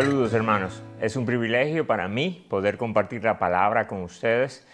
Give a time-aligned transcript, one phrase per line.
[0.00, 4.66] Saludos hermanos, es un privilegio para mí poder compartir la palabra con ustedes.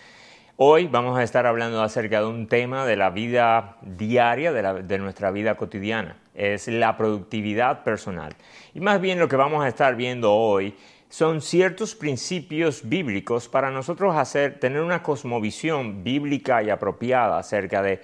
[0.54, 5.32] Hoy vamos a estar hablando acerca de un tema de la vida diaria, de, nuestra
[5.32, 6.16] vida cotidiana.
[6.32, 8.36] Es la productividad personal.
[8.72, 10.76] Y más bien lo que vamos a estar viendo hoy
[11.08, 18.00] son ciertos principios bíblicos para nosotros hacer, tener una cosmovisión bíblica y apropiada acerca de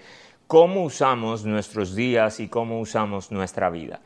[0.49, 4.01] cómo usamos nuestros días y cómo usamos nuestra vida.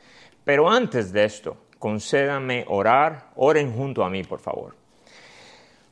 [0.44, 1.56] Pero antes de esto,
[1.86, 4.74] concédame orar, oren junto a mí, por favor.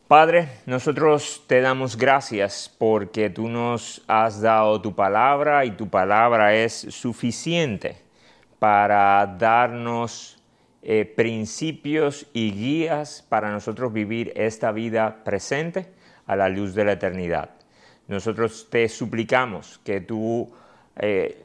[0.08, 6.52] Padre, nosotros te damos gracias porque tú nos has dado tu palabra y tu palabra
[6.52, 7.96] es suficiente
[8.58, 10.42] para darnos
[10.82, 15.92] eh, principios y guías para nosotros vivir esta vida presente
[16.26, 17.50] a la luz de la eternidad.
[18.08, 20.52] Nosotros te suplicamos que tú
[20.96, 21.40] eh,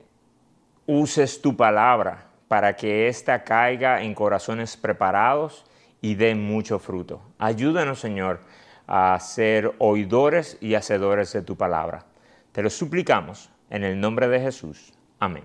[0.88, 5.64] uses tu palabra para que ésta caiga en corazones preparados
[6.02, 7.22] y dé mucho fruto.
[7.38, 8.42] Ayúdanos, Señor,
[8.88, 12.06] a ser oidores y hacedores de tu palabra.
[12.52, 14.92] Te lo suplicamos en el nombre de Jesús.
[15.20, 15.44] Amén.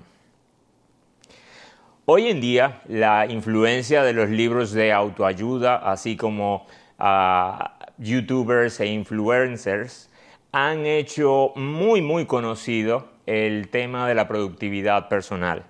[2.06, 6.66] Hoy en día, la influencia de los libros de autoayuda, así como
[6.98, 10.08] ah, youtubers e influencers,
[10.52, 15.64] han hecho muy, muy conocido el tema de la productividad personal.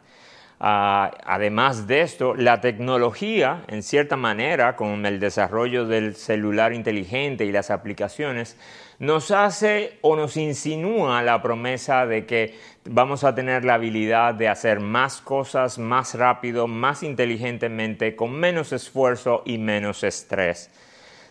[0.60, 7.44] Ah, además de esto, la tecnología, en cierta manera, con el desarrollo del celular inteligente
[7.44, 8.56] y las aplicaciones,
[8.98, 14.48] nos hace o nos insinúa la promesa de que vamos a tener la habilidad de
[14.48, 20.70] hacer más cosas más rápido, más inteligentemente, con menos esfuerzo y menos estrés.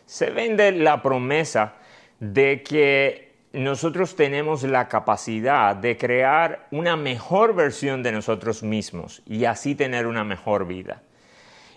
[0.05, 1.75] Se vende la promesa
[2.19, 9.45] de que nosotros tenemos la capacidad de crear una mejor versión de nosotros mismos y
[9.45, 11.03] así tener una mejor vida.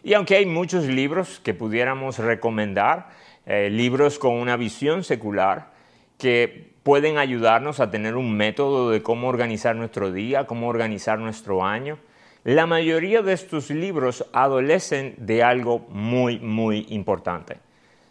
[0.03, 3.11] Y aunque hay muchos libros que pudiéramos recomendar,
[3.45, 5.73] eh, libros con una visión secular,
[6.17, 11.63] que pueden ayudarnos a tener un método de cómo organizar nuestro día, cómo organizar nuestro
[11.63, 11.99] año,
[12.43, 17.59] la mayoría de estos libros adolecen de algo muy, muy importante.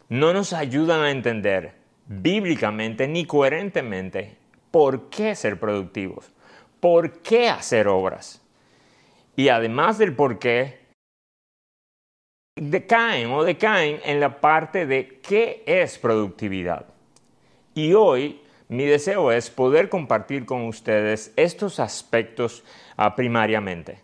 [0.10, 4.38] No nos ayudan a entender bíblicamente ni coherentemente
[4.72, 6.32] por qué ser productivos,
[6.80, 8.42] por qué hacer obras.
[9.36, 10.86] Y además del por qué,
[12.56, 16.86] decaen o decaen en la parte de qué es productividad.
[17.74, 22.64] Y hoy mi deseo es poder compartir con ustedes estos aspectos
[22.96, 24.00] ah, primariamente.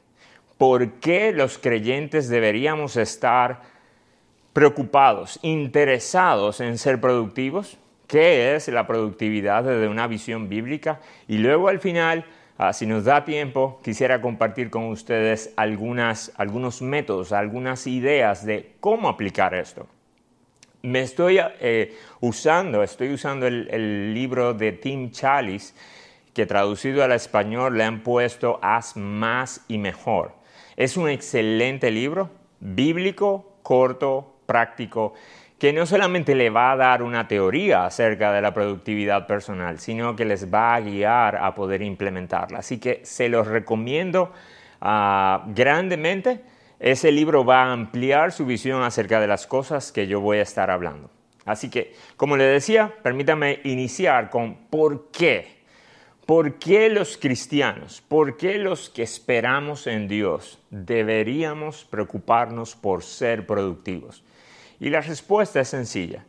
[0.58, 3.62] ¿Por qué los creyentes deberíamos estar
[4.54, 7.78] preocupados, interesados en ser productivos?
[8.12, 11.00] Qué es la productividad desde una visión bíblica
[11.30, 12.26] y luego al final,
[12.58, 19.08] ah, si nos da tiempo, quisiera compartir con ustedes algunos métodos, algunas ideas de cómo
[19.08, 19.88] aplicar esto.
[20.82, 25.74] Me estoy eh, usando, estoy usando el, libro de Tim Chalice,
[26.34, 30.34] que traducido al español le han puesto Haz más y mejor.
[30.76, 32.30] Es un excelente libro,
[32.60, 35.14] bíblico, corto, práctico
[35.62, 40.16] que no solamente le va a dar una teoría acerca de la productividad personal, sino
[40.16, 42.58] que les va a guiar a poder implementarla.
[42.58, 44.34] Así que se los recomiendo
[44.82, 46.42] ah, grandemente.
[46.80, 50.42] Ese libro va a ampliar su visión acerca de las cosas que yo voy a
[50.42, 51.12] estar hablando.
[51.46, 55.62] Así que, como le decía, permítame iniciar con por qué.
[56.26, 63.46] ¿Por qué los cristianos, por qué los que esperamos en Dios deberíamos preocuparnos por ser
[63.46, 64.24] productivos?
[64.82, 66.26] Y la respuesta es sencilla,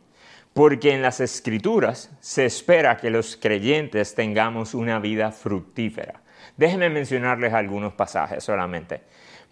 [0.53, 6.21] porque en las escrituras se espera que los creyentes tengamos una vida fructífera.
[6.55, 9.01] Déjenme mencionarles algunos pasajes solamente.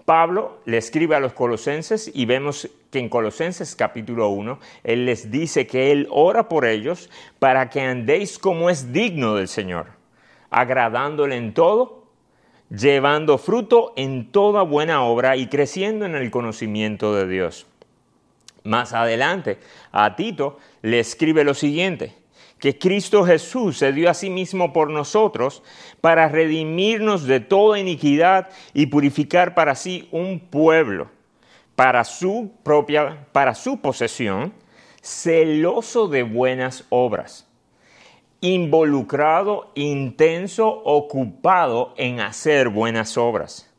[0.06, 5.32] Pablo le escribe a los colosenses y vemos que en Colosenses capítulo 1, él les
[5.32, 7.10] dice que él ora por ellos
[7.40, 9.88] para que andéis como es digno del Señor,
[10.52, 12.06] agradándole en todo,
[12.70, 17.66] llevando fruto en toda buena obra y creciendo en el conocimiento de Dios.
[18.64, 19.60] Más adelante,
[19.92, 22.16] a Tito le escribe lo siguiente,
[22.60, 25.64] que Cristo Jesús se dio a sí mismo por nosotros
[26.00, 31.10] para redimirnos de toda iniquidad y purificar para sí un pueblo,
[31.76, 34.54] para su propia, para su posesión,
[35.02, 37.48] celoso de buenas obras,
[38.42, 43.72] involucrado, intenso, ocupado en hacer buenas obras.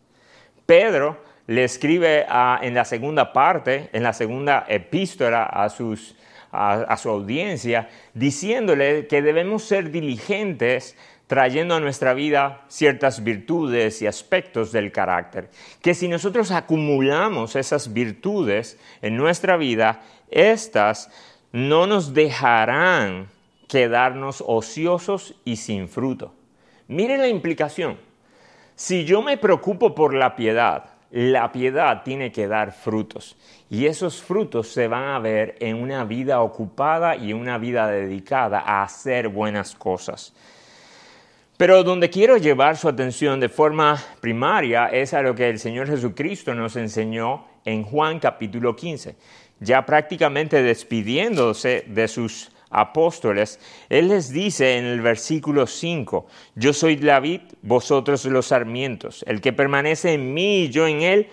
[0.67, 2.27] Pedro le escribe
[2.63, 9.65] en la segunda parte, en la segunda epístola a, a, su audiencia, diciéndole que debemos
[9.65, 10.97] ser diligentes
[11.27, 15.49] trayendo a nuestra vida ciertas virtudes y aspectos del carácter,
[15.81, 21.11] que si nosotros acumulamos esas virtudes en nuestra vida, estas
[21.53, 23.29] no nos dejarán
[23.67, 26.35] quedarnos ociosos y sin fruto.
[26.89, 27.97] Miren la implicación.
[28.75, 33.37] Si yo me preocupo por la piedad, la piedad tiene que dar frutos
[33.69, 38.61] y esos frutos se van a ver en una vida ocupada y una vida dedicada
[38.61, 40.35] a hacer buenas cosas.
[41.59, 45.87] Pero donde quiero llevar su atención de forma primaria es a lo que el Señor
[45.87, 49.15] Jesucristo nos enseñó en Juan capítulo 15,
[49.61, 56.97] ya prácticamente despidiéndose de sus apóstoles, Él les dice en el versículo 5, yo soy
[56.97, 61.29] la vid, vosotros los sarmientos, el que permanece en mí y yo en Él,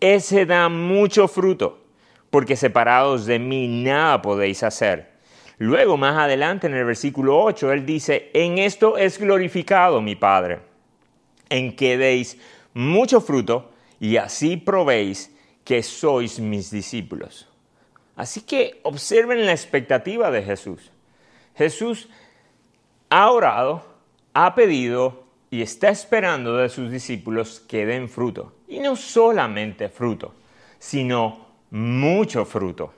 [0.00, 1.84] ese da mucho fruto,
[2.30, 5.18] porque separados de mí nada podéis hacer.
[5.58, 10.60] Luego, más adelante, en el versículo 8, Él dice, en esto es glorificado mi Padre,
[11.48, 12.38] en que deis
[12.74, 17.48] mucho fruto y así probéis que sois mis discípulos.
[18.18, 20.90] Así que observen la expectativa de Jesús.
[21.54, 22.08] Jesús
[23.10, 23.84] ha orado,
[24.34, 28.54] ha pedido y está esperando de sus discípulos que den fruto.
[28.66, 30.34] Y no solamente fruto,
[30.80, 32.92] sino mucho fruto.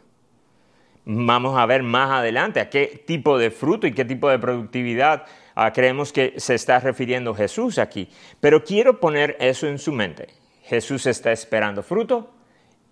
[1.04, 5.26] Vamos a ver más adelante a qué tipo de fruto y qué tipo de productividad
[5.54, 8.08] ah, creemos que se está refiriendo Jesús aquí.
[8.40, 10.28] Pero quiero poner eso en su mente.
[10.62, 12.30] Jesús está esperando fruto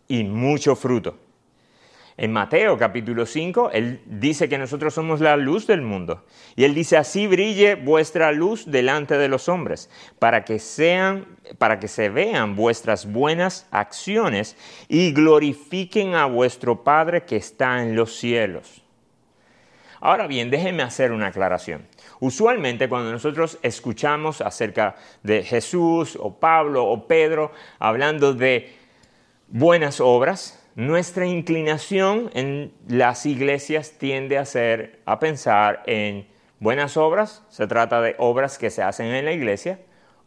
[0.08, 1.27] y mucho fruto.
[2.20, 6.24] En Mateo capítulo 5, Él dice que nosotros somos la luz del mundo.
[6.56, 9.88] Y Él dice, así brille vuestra luz delante de los hombres,
[10.18, 11.26] para que, sean,
[11.58, 14.56] para que se vean vuestras buenas acciones
[14.88, 18.82] y glorifiquen a vuestro Padre que está en los cielos.
[20.00, 21.86] Ahora bien, déjenme hacer una aclaración.
[22.18, 28.74] Usualmente cuando nosotros escuchamos acerca de Jesús o Pablo o Pedro hablando de
[29.46, 36.28] buenas obras, nuestra inclinación en las iglesias tiende a ser, a pensar en
[36.60, 39.80] buenas obras, se trata de obras que se hacen en la iglesia,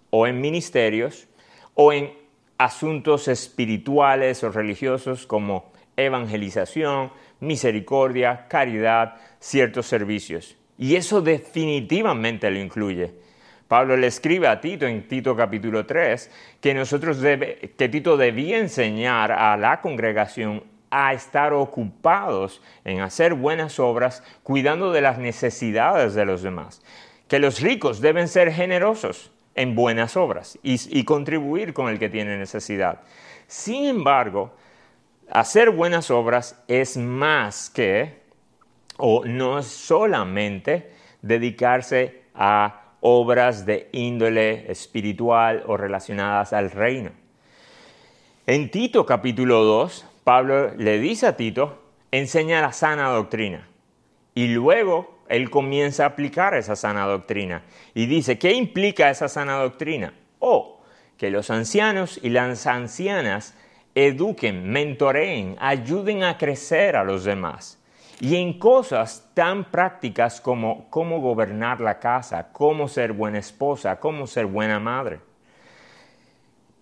[0.10, 1.30] o en ministerios,
[1.74, 2.12] o en
[2.58, 10.58] asuntos espirituales o religiosos como evangelización, misericordia, caridad, ciertos servicios.
[10.78, 13.14] Y eso definitivamente lo incluye.
[13.72, 16.30] Pablo le escribe a Tito en Tito capítulo 3
[16.60, 23.34] que nosotros debe, que Tito debía enseñar a la congregación a estar ocupados en hacer
[23.34, 26.82] buenas obras, cuidando de las necesidades de los demás.
[27.30, 32.10] Que los ricos deben ser generosos en buenas obras y, y contribuir con el que
[32.10, 33.00] tiene necesidad.
[33.48, 34.54] Sin embargo,
[35.32, 38.20] hacer buenas obras es más que,
[38.98, 40.92] o no es solamente
[41.22, 47.12] dedicarse a obras de índole espiritual o relacionadas al reino.
[48.48, 51.82] En Tito capítulo 2, Pablo le dice a Tito,
[52.12, 53.68] enseña la sana doctrina.
[54.34, 57.64] Y luego él comienza a aplicar esa sana doctrina.
[57.94, 60.14] Y dice, ¿qué implica esa sana doctrina?
[60.40, 60.80] O
[61.18, 63.56] que los ancianos y las ancianas
[63.96, 67.81] eduquen, mentoreen, ayuden a crecer a los demás
[68.22, 74.28] y en cosas tan prácticas como cómo gobernar la casa, cómo ser buena esposa, cómo
[74.28, 75.22] ser buena madre.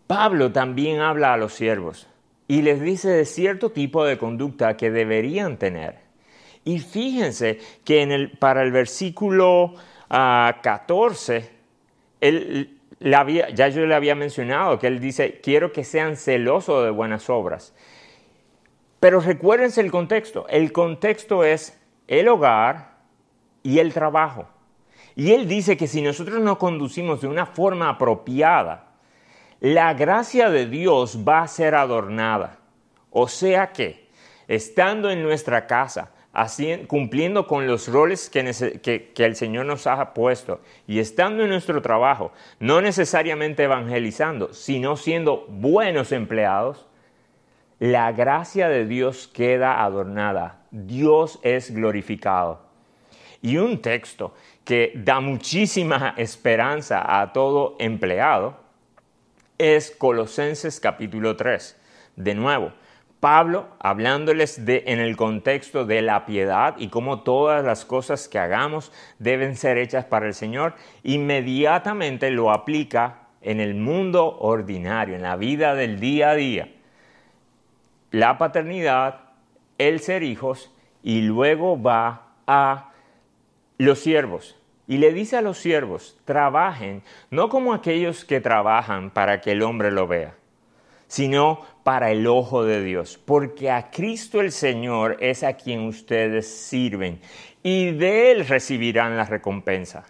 [0.06, 2.08] Pablo también habla a los siervos
[2.50, 6.00] y les dice de cierto tipo de conducta que deberían tener.
[6.66, 9.76] Y fíjense que en el, para el versículo
[10.10, 11.50] 14,
[13.00, 17.30] ah, ya yo le había mencionado que él dice, quiero que sean celosos de buenas
[17.30, 17.74] obras.
[19.00, 20.48] Pero recuérdense el contexto.
[20.50, 22.98] El contexto es el hogar
[23.64, 24.48] y el trabajo.
[25.16, 28.90] Y él dice que si nosotros nos conducimos de una forma apropiada,
[29.60, 32.60] la gracia de Dios va a ser adornada.
[33.10, 34.08] O sea que,
[34.48, 36.12] estando en nuestra casa,
[36.88, 42.32] cumpliendo con los roles que, el Señor nos ha puesto y estando en nuestro trabajo,
[42.60, 46.86] no necesariamente evangelizando, sino siendo buenos empleados,
[47.80, 52.68] la gracia de Dios queda adornada, Dios es glorificado.
[53.42, 54.34] Y un texto
[54.66, 58.60] que da muchísima esperanza a todo empleado
[59.58, 61.80] es Colosenses capítulo 3.
[62.18, 62.74] De nuevo,
[63.22, 68.40] Pablo hablándoles de, en el contexto de la piedad y cómo todas las cosas que
[68.40, 75.22] hagamos deben ser hechas para el Señor, inmediatamente lo aplica en el mundo ordinario, en
[75.22, 76.70] la vida del día a día
[78.12, 79.22] la paternidad,
[79.78, 80.72] el ser hijos
[81.04, 82.92] y luego va a
[83.78, 84.56] los siervos.
[84.88, 89.62] Y le dice a los siervos, trabajen no como aquellos que trabajan para que el
[89.62, 90.36] hombre lo vea,
[91.08, 96.48] sino para el ojo de Dios, porque a Cristo el Señor es a quien ustedes
[96.48, 97.22] sirven
[97.62, 100.06] y de Él recibirán la recompensa.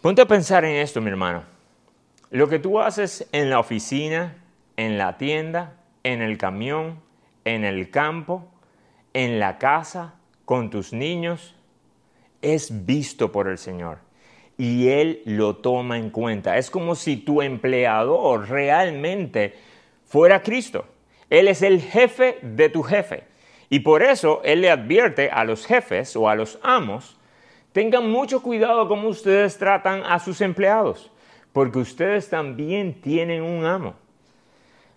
[0.00, 1.42] Ponte a pensar en esto, mi hermano.
[2.30, 4.36] Lo que tú haces en la oficina,
[4.76, 7.00] en la tienda, en el camión,
[7.44, 8.48] en el campo,
[9.12, 10.14] en la casa,
[10.44, 11.54] con tus niños,
[12.42, 13.98] es visto por el Señor
[14.60, 16.58] y Él lo toma en cuenta.
[16.58, 19.54] Es como si tu empleador realmente
[20.04, 20.84] fuera Cristo.
[21.30, 23.24] Él es el jefe de tu jefe.
[23.70, 27.16] Y por eso Él le advierte a los jefes o a los amos,
[27.72, 31.10] tengan mucho cuidado como ustedes tratan a sus empleados,
[31.54, 33.94] porque ustedes también tienen un amo.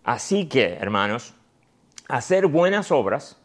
[0.03, 1.33] Así que, hermanos,
[2.07, 3.39] hacer buenas obras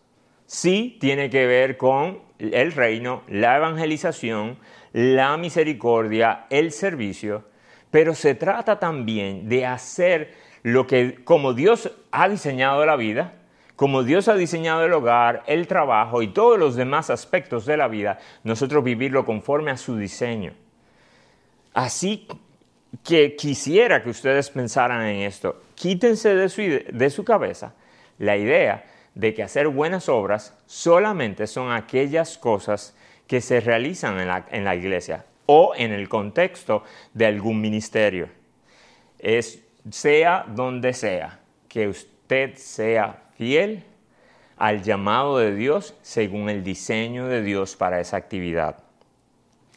[0.46, 4.58] sí tiene que ver con el reino, la evangelización,
[4.92, 7.44] la misericordia, el servicio,
[7.90, 13.34] pero se trata también de hacer lo que como Dios ha diseñado la vida,
[13.76, 17.86] como Dios ha diseñado el hogar, el trabajo y todos los demás aspectos de la
[17.86, 20.52] vida, nosotros vivirlo conforme a su diseño.
[21.74, 22.26] Así
[23.04, 25.62] que quisiera que ustedes pensaran en esto.
[25.78, 27.72] Quítense de su, de su cabeza
[28.18, 32.96] la idea de que hacer buenas obras solamente son aquellas cosas
[33.28, 36.82] que se realizan en la, en la iglesia o en el contexto
[37.14, 38.28] de algún ministerio.
[39.20, 43.84] Es, sea donde sea, que usted sea fiel
[44.56, 48.78] al llamado de Dios según el diseño de Dios para esa actividad.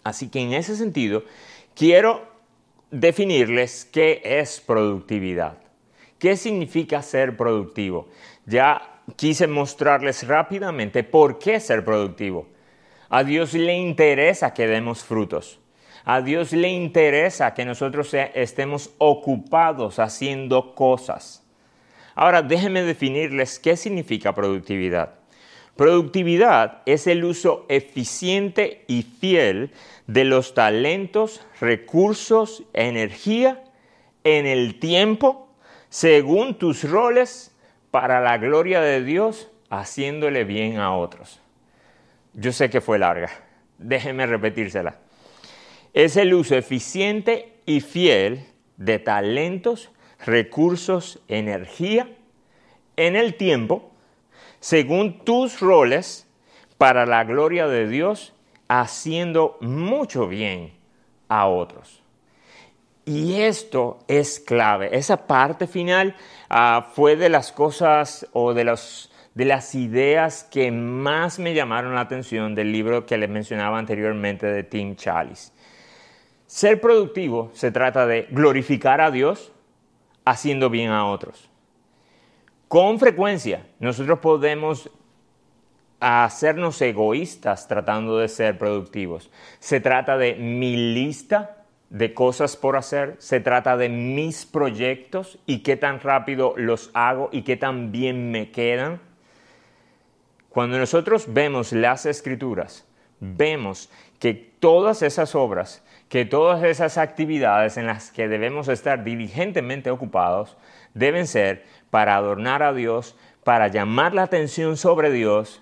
[0.04, 1.26] Así que en ese sentido,
[1.76, 2.26] quiero
[2.90, 5.62] definirles qué es productividad.
[6.22, 8.08] ¿Qué significa ser productivo?
[8.46, 12.48] Ya quise mostrarles rápidamente por qué ser productivo.
[13.10, 15.60] A Dios le interesa que demos frutos.
[16.06, 21.44] A Dios le interesa que nosotros estemos ocupados haciendo cosas.
[22.14, 25.16] Ahora déjenme definirles qué significa productividad.
[25.76, 29.72] Productividad es el uso eficiente y fiel
[30.06, 33.64] de los talentos, recursos, energía
[34.24, 35.48] en el tiempo,
[35.92, 37.54] según tus roles,
[37.92, 41.42] para la gloria de Dios, haciéndole bien a otros.
[42.34, 43.30] Yo sé que fue larga,
[43.78, 44.96] déjenme repetírsela.
[45.94, 48.46] Es el uso eficiente y fiel
[48.78, 49.92] de talentos,
[50.26, 52.10] recursos, energía
[52.96, 53.92] en el tiempo,
[54.62, 56.26] según tus roles,
[56.78, 58.34] para la gloria de Dios,
[58.70, 60.72] haciendo mucho bien
[61.28, 62.01] a otros.
[63.06, 64.96] Y esto es clave.
[64.96, 66.16] Esa parte final
[66.50, 68.64] ah, fue de las cosas o de,
[69.34, 74.46] de las ideas que más me llamaron la atención del libro que les mencionaba anteriormente
[74.46, 75.52] de Tim Chalice.
[76.46, 79.52] Ser productivo se trata de glorificar a Dios
[80.26, 81.50] haciendo bien a otros.
[82.68, 84.90] Con frecuencia nosotros podemos
[86.00, 89.32] hacernos egoístas tratando de ser productivos.
[89.60, 91.61] Se trata de mi lista
[91.92, 97.30] de cosas por hacer, se trata de mis proyectos y qué tan rápido los hago
[97.34, 99.02] y qué tan bien me quedan.
[100.48, 102.88] Cuando nosotros vemos las escrituras,
[103.20, 109.92] vemos que todas esas obras, que todas esas actividades en las que debemos estar diligentemente
[109.92, 110.56] ocupados,
[110.94, 115.62] deben ser para adornar a Dios, para llamar la atención sobre Dios,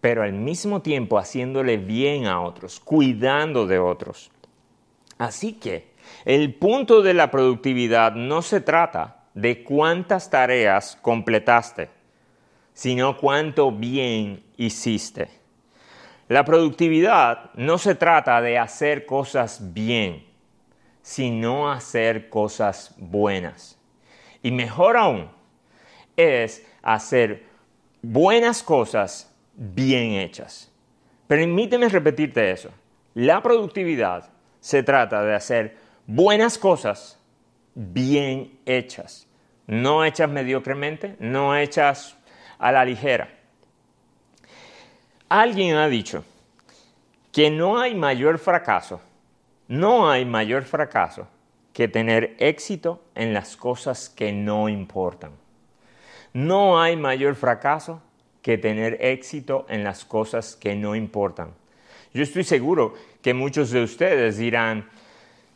[0.00, 4.31] pero al mismo tiempo haciéndole bien a otros, cuidando de otros.
[5.22, 5.92] Así que
[6.24, 11.90] el punto de la productividad no se trata de cuántas tareas completaste,
[12.72, 15.28] sino cuánto bien hiciste.
[16.26, 20.26] La productividad no se trata de hacer cosas bien,
[21.02, 23.78] sino hacer cosas buenas.
[24.42, 25.30] Y mejor aún,
[26.16, 27.46] es hacer
[28.02, 30.72] buenas cosas bien hechas.
[31.28, 32.70] Permíteme repetirte eso.
[33.14, 35.76] La productividad se trata de hacer
[36.06, 37.18] buenas cosas
[37.74, 39.26] bien hechas,
[39.66, 42.16] no hechas mediocremente, no hechas
[42.58, 43.28] a la ligera.
[45.28, 46.24] Alguien ha dicho
[47.32, 49.00] que no hay mayor fracaso,
[49.66, 51.26] no hay mayor fracaso
[51.72, 55.32] que tener éxito en las cosas que no importan.
[56.32, 58.00] No hay mayor fracaso
[58.42, 61.52] que tener éxito en las cosas que no importan.
[62.14, 64.88] Yo estoy seguro que muchos de ustedes dirán,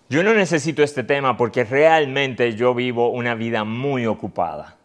[0.08, 4.76] yo no necesito este tema porque realmente yo vivo una vida muy ocupada.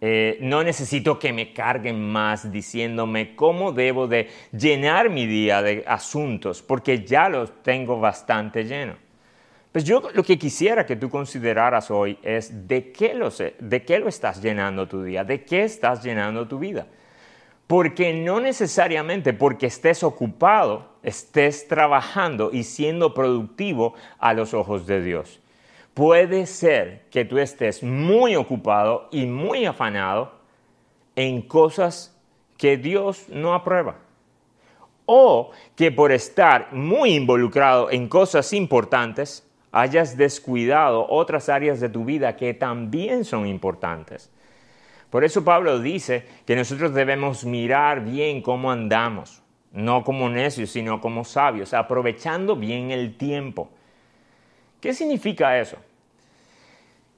[0.00, 5.82] Eh, no necesito que me carguen más diciéndome cómo debo de llenar mi día de
[5.86, 8.94] asuntos, porque ya los tengo bastante lleno.
[9.72, 13.98] Pues yo lo que quisiera que tú consideraras hoy es de qué, lo, de qué
[13.98, 16.86] lo estás llenando tu día, de qué estás llenando tu vida.
[17.66, 25.02] Porque no necesariamente porque estés ocupado, estés trabajando y siendo productivo a los ojos de
[25.02, 25.40] Dios.
[25.94, 30.32] Puede ser que tú estés muy ocupado y muy afanado
[31.16, 32.14] en cosas
[32.56, 33.96] que Dios no aprueba.
[35.06, 42.04] O que por estar muy involucrado en cosas importantes hayas descuidado otras áreas de tu
[42.04, 44.30] vida que también son importantes.
[45.16, 49.42] Por eso Pablo dice que nosotros debemos mirar bien cómo andamos,
[49.72, 53.70] no como necios, sino como sabios, aprovechando bien el tiempo.
[54.78, 55.78] ¿Qué significa eso?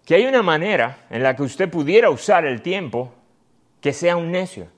[0.06, 3.12] Que hay una manera en la que usted pudiera usar el tiempo
[3.80, 4.68] que sea un necio.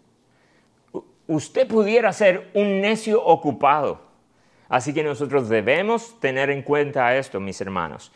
[1.26, 4.00] Usted pudiera ser un necio ocupado.
[4.66, 8.12] Así que nosotros debemos tener en cuenta esto, mis hermanos.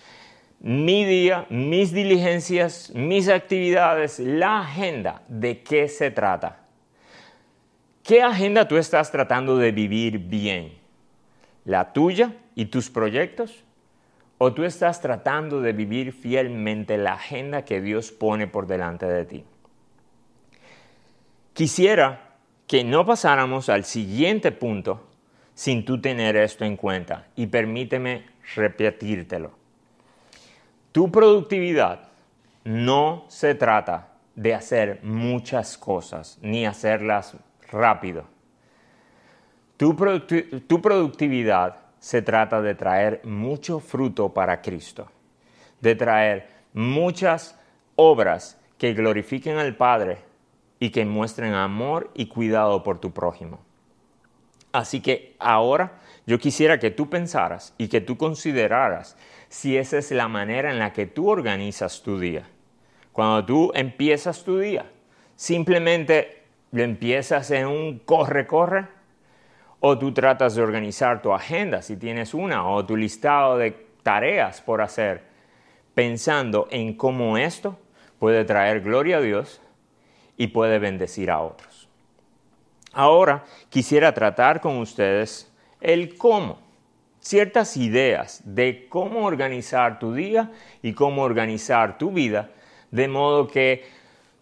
[0.67, 6.61] Mi día, mis diligencias, mis actividades, la agenda, ¿de qué se trata?
[8.03, 10.73] ¿Qué agenda tú estás tratando de vivir bien?
[11.67, 13.63] ¿La tuya y tus proyectos?
[14.39, 19.25] ¿O tú estás tratando de vivir fielmente la agenda que Dios pone por delante de
[19.27, 19.45] ti?
[21.53, 25.11] Quisiera que no pasáramos al siguiente punto
[25.53, 29.64] sin tú tener esto en cuenta y permíteme repetírtelo.
[30.95, 32.03] Tu productividad
[32.63, 37.37] no se trata de hacer muchas cosas ni hacerlas
[37.73, 38.27] rápido.
[39.77, 45.09] Tu, productividad se trata de traer mucho fruto para Cristo,
[45.81, 47.59] de traer muchas
[47.97, 50.19] obras que glorifiquen al Padre
[50.79, 53.64] y que muestren amor y cuidado por tu prójimo.
[54.75, 59.17] Así que ahora yo quisiera que tú pensaras y que tú consideraras
[59.49, 62.43] si esa es la manera en la que tú organizas tu día.
[63.13, 64.91] Cuando tú empiezas tu día,
[65.37, 68.89] simplemente lo empiezas en un corre-corre
[69.79, 73.71] o tú tratas de organizar tu agenda, si tienes una, o tu listado de
[74.03, 75.23] tareas por hacer,
[75.95, 77.79] pensando en cómo esto
[78.19, 79.63] puede traer gloria a Dios
[80.37, 81.74] y puede bendecir a otros.
[82.95, 86.59] Ahora quisiera tratar con ustedes el cómo,
[87.21, 92.51] ciertas ideas de cómo organizar tu día y cómo organizar tu vida,
[92.91, 93.85] de modo que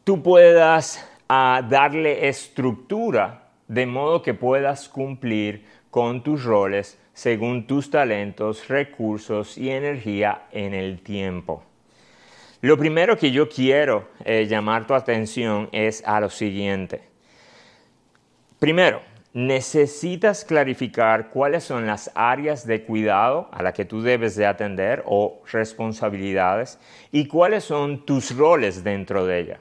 [0.05, 7.91] tú puedas ah, darle estructura de modo que puedas cumplir con tus roles según tus
[7.91, 11.63] talentos, recursos y energía en el tiempo.
[12.61, 17.12] Lo primero que yo quiero eh, llamar tu atención es a lo siguiente.
[18.63, 24.47] Primero, necesitas clarificar cuáles son las áreas de cuidado a las que tú debes de
[24.47, 26.79] atender o responsabilidades
[27.11, 29.61] y cuáles son tus roles dentro de ella.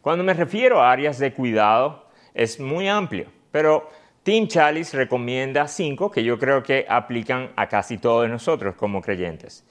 [0.00, 3.90] Cuando me refiero a áreas de cuidado, es muy amplio, pero
[4.22, 9.66] Tim Chalice recomienda cinco que yo creo que aplican a casi todos nosotros como creyentes.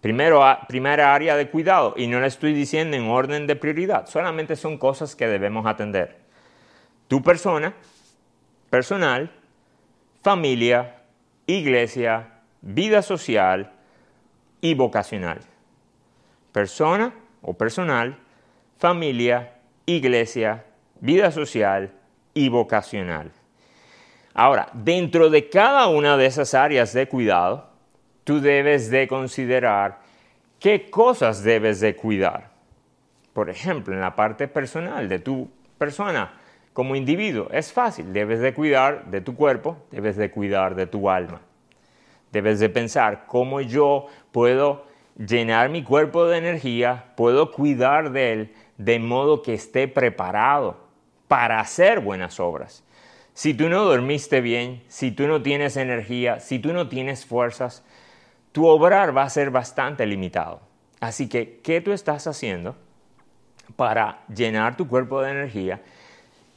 [0.00, 4.54] Primero, primera área de cuidado, y no le estoy diciendo en orden de prioridad, solamente
[4.54, 6.24] son cosas que debemos atender.
[7.08, 7.74] Tu persona,
[8.70, 9.30] personal,
[10.22, 10.96] familia,
[11.46, 13.72] iglesia, vida social
[14.60, 15.40] y vocacional.
[16.52, 18.18] Persona o personal,
[18.78, 19.54] familia,
[19.86, 20.64] iglesia,
[21.00, 21.92] vida social
[22.34, 23.30] y vocacional.
[24.34, 27.70] Ahora, dentro de cada una de esas áreas de cuidado,
[28.24, 30.00] tú debes de considerar
[30.58, 32.50] qué cosas debes de cuidar.
[33.32, 35.48] Por ejemplo, en la parte personal de tu
[35.78, 36.32] persona
[36.76, 41.08] como individuo, es fácil, debes de cuidar de tu cuerpo, debes de cuidar de tu
[41.08, 41.40] alma.
[42.32, 44.84] Debes de pensar cómo yo puedo
[45.16, 50.76] llenar mi cuerpo de energía, puedo cuidar de él de modo que esté preparado
[51.28, 52.84] para hacer buenas obras.
[53.32, 57.86] Si tú no dormiste bien, si tú no tienes energía, si tú no tienes fuerzas,
[58.52, 60.60] tu obrar va a ser bastante limitado.
[61.00, 62.76] Así que, ¿qué tú estás haciendo
[63.76, 65.80] para llenar tu cuerpo de energía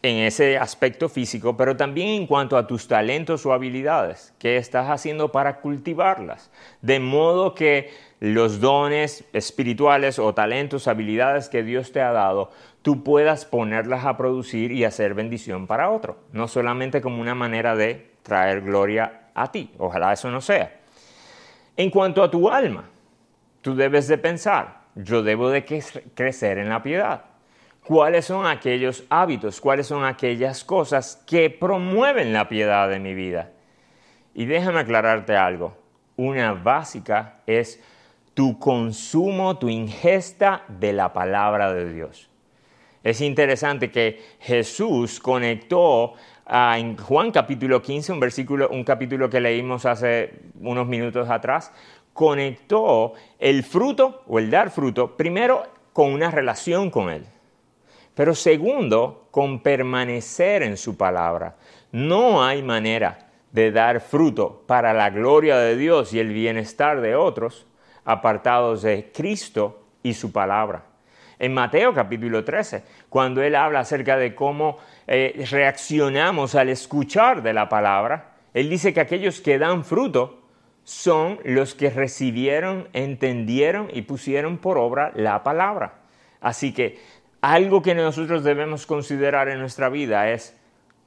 [0.01, 4.33] en ese aspecto físico, pero también en cuanto a tus talentos o habilidades?
[4.39, 6.51] ¿Qué estás haciendo para cultivarlas?
[6.81, 13.03] De modo que los dones espirituales o talentos, habilidades que Dios te ha dado, tú
[13.03, 18.11] puedas ponerlas a producir y hacer bendición para otro, no solamente como una manera de
[18.23, 20.79] traer gloria a ti, ojalá eso no sea.
[21.75, 22.89] En cuanto a tu alma,
[23.61, 25.65] tú debes de pensar, yo debo de
[26.13, 27.28] crecer en la piedad.
[27.89, 33.49] Cuáles son aquellos hábitos, cuáles son aquellas cosas que promueven la piedad de mi vida.
[34.35, 35.75] Y déjame aclararte algo.
[36.15, 37.81] Una básica es
[38.35, 42.29] tu consumo, tu ingesta de la palabra de Dios.
[43.03, 46.13] Es interesante que Jesús conectó
[46.47, 51.73] en Juan capítulo 15, un versículo, un capítulo que leímos hace unos minutos atrás,
[52.13, 57.25] conectó el fruto o el dar fruto primero con una relación con Él.
[58.19, 61.55] Pero segundo, con permanecer en su palabra.
[61.93, 67.15] No hay manera de dar fruto para la gloria de Dios y el bienestar de
[67.15, 67.65] otros
[68.03, 70.83] apartados de Cristo y su palabra.
[71.39, 77.53] En Mateo capítulo 13, cuando él habla acerca de cómo eh, reaccionamos al escuchar de
[77.53, 80.41] la palabra, él dice que aquellos que dan fruto
[80.83, 85.99] son los que recibieron, entendieron y pusieron por obra la palabra.
[86.41, 86.99] Así que
[87.41, 90.57] algo que nosotros debemos considerar en nuestra vida es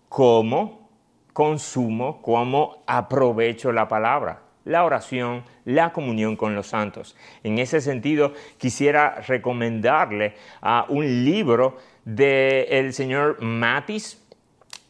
[0.08, 0.88] cómo
[1.32, 7.16] consumo, cómo aprovecho la palabra, la oración, la comunión con los santos.
[7.42, 14.18] En ese sentido, quisiera recomendarle a un libro del señor Matis.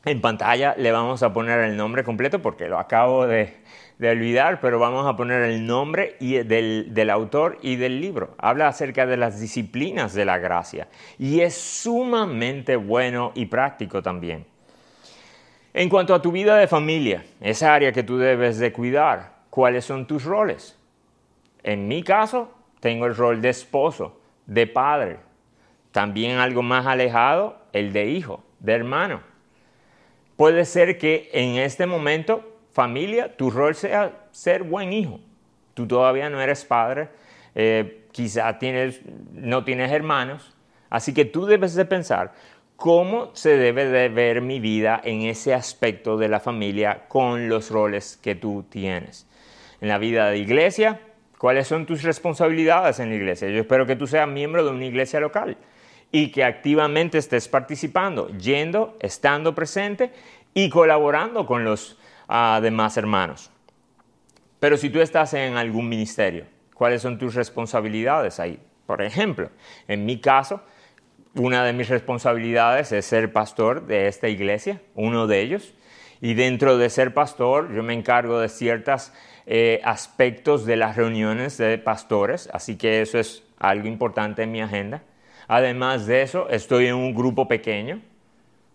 [0.05, 3.62] En pantalla le vamos a poner el nombre completo porque lo acabo de,
[4.03, 8.35] de olvidar, pero vamos a poner el nombre y del, del, autor y del libro.
[8.37, 10.89] Habla acerca de las disciplinas de la gracia
[11.21, 14.45] y es sumamente bueno y práctico también.
[15.73, 19.85] En cuanto a tu vida de familia, esa área que tú debes de cuidar, ¿cuáles
[19.85, 20.77] son tus roles?
[21.63, 25.19] En mi caso, tengo el rol de esposo, de padre,
[25.93, 29.21] también algo más alejado, el de hijo, de hermano.
[30.35, 35.21] Puede ser que en este momento familia, tu rol sea ser buen hijo.
[35.75, 37.09] Tú todavía no eres padre,
[37.55, 39.01] eh, quizá tienes,
[39.33, 40.55] no tienes hermanos,
[40.91, 42.33] así que tú debes de pensar
[42.77, 47.71] cómo se debe de ver mi vida en ese aspecto de la familia con los
[47.71, 49.27] roles que tú tienes.
[49.81, 51.01] En la vida de iglesia,
[51.39, 53.49] ¿cuáles son tus responsabilidades en la iglesia?
[53.51, 55.57] Yo espero que tú seas miembro de una iglesia local
[56.11, 60.11] y que activamente estés participando, yendo, estando presente
[60.53, 63.51] y colaborando con los a demás hermanos.
[64.61, 68.59] Pero si tú estás en algún ministerio, ¿cuáles son tus responsabilidades ahí?
[68.87, 69.51] Por ejemplo,
[69.89, 70.63] en mi caso,
[71.35, 75.75] una de mis responsabilidades es ser pastor de esta iglesia, uno de ellos.
[76.21, 79.13] Y dentro de ser pastor, yo me encargo de ciertos
[79.47, 84.61] eh, aspectos de las reuniones de pastores, así que eso es algo importante en mi
[84.61, 85.03] agenda.
[85.49, 88.01] Además de eso, estoy en un grupo pequeño.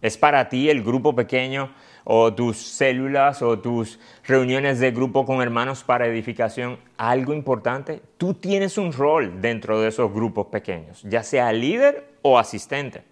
[0.01, 1.73] ¿Es para ti el grupo pequeño
[2.09, 8.33] o tus células o tus reuniones de grupo con hermanos para edificación, algo importante, tú
[8.33, 13.03] tienes un rol dentro de esos grupos pequeños, ya sea líder o asistente.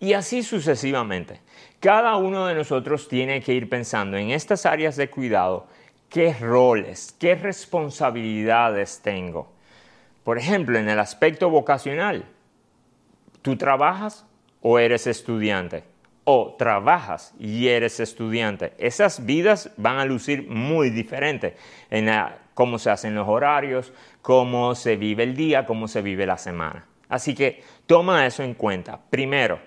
[0.00, 1.40] Y así sucesivamente.
[1.78, 5.68] Cada uno de nosotros tiene que ir pensando en estas áreas de cuidado,
[6.08, 9.52] qué roles, qué responsabilidades tengo.
[10.24, 12.24] Por ejemplo, en el aspecto vocacional,
[13.40, 14.26] ¿tú trabajas
[14.62, 15.89] o eres estudiante?
[16.24, 21.56] O trabajas y eres estudiante, esas vidas van a lucir muy diferente
[21.90, 22.10] en
[22.54, 26.86] cómo se hacen los horarios, cómo se vive el día, cómo se vive la semana.
[27.08, 29.00] Así que toma eso en cuenta.
[29.10, 29.58] Primero,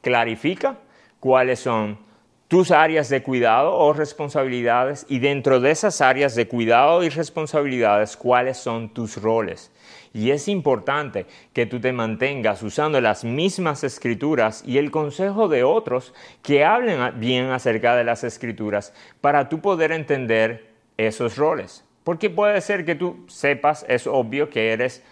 [0.00, 0.78] clarifica
[1.18, 1.98] cuáles son
[2.46, 8.16] tus áreas de cuidado o responsabilidades y dentro de esas áreas de cuidado y responsabilidades,
[8.16, 9.72] cuáles son tus roles.
[10.14, 15.64] Y es importante que tú te mantengas usando las mismas escrituras y el consejo de
[15.64, 21.84] otros que hablen bien acerca de las escrituras para tú poder entender esos roles.
[22.04, 25.02] Porque puede ser que tú sepas, es obvio que eres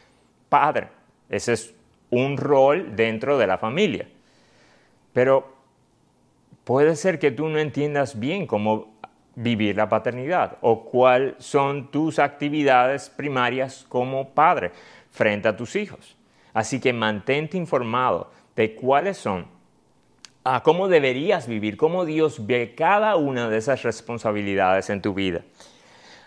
[0.49, 0.87] padre.
[1.29, 1.75] Ese es
[2.11, 4.07] un rol dentro de la familia.
[5.12, 5.53] Pero
[6.62, 8.91] puede ser que tú no entiendas bien cómo
[9.35, 14.73] vivir la paternidad o cuáles son tus actividades primarias como padre
[15.11, 16.16] frente a tus hijos.
[16.53, 19.47] Así que mantente informado de cuáles son,
[20.45, 25.42] a cómo deberías vivir, cómo Dios ve cada una de esas responsabilidades en tu vida.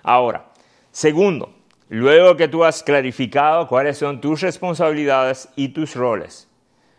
[0.01, 0.45] Ahora,
[0.91, 1.53] segundo,
[1.89, 6.47] luego que tú has clarificado cuáles son tus responsabilidades y tus roles,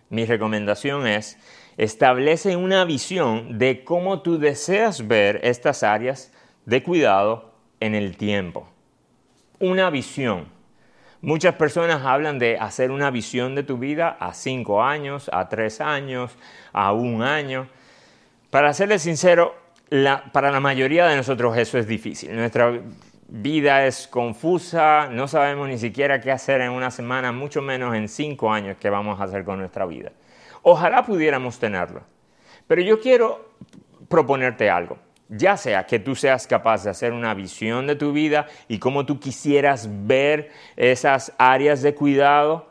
[0.09, 1.39] mi recomendación es
[1.77, 6.33] establece una visión de cómo tú deseas ver estas áreas
[6.65, 8.69] de cuidado en el tiempo.
[9.59, 10.49] Una visión.
[11.21, 15.81] Muchas personas hablan de hacer una visión de tu vida a cinco años, a tres
[15.81, 16.37] años,
[16.73, 17.69] a un año.
[18.51, 19.55] Para serles sincero,
[20.33, 22.35] para la mayoría de nosotros eso es difícil.
[22.35, 22.81] Nuestra
[23.29, 28.09] vida es confusa, no sabemos ni siquiera qué hacer en una semana, mucho menos en
[28.09, 30.13] cinco años qué vamos a hacer con nuestra vida
[30.69, 32.03] Ojalá pudiéramos tenerlo.
[32.67, 33.53] Pero yo quiero
[34.09, 34.99] proponerte algo.
[35.29, 39.07] Ya sea que tú seas capaz de hacer una visión de tu vida y cómo
[39.07, 42.69] tú quisieras ver esas áreas de cuidado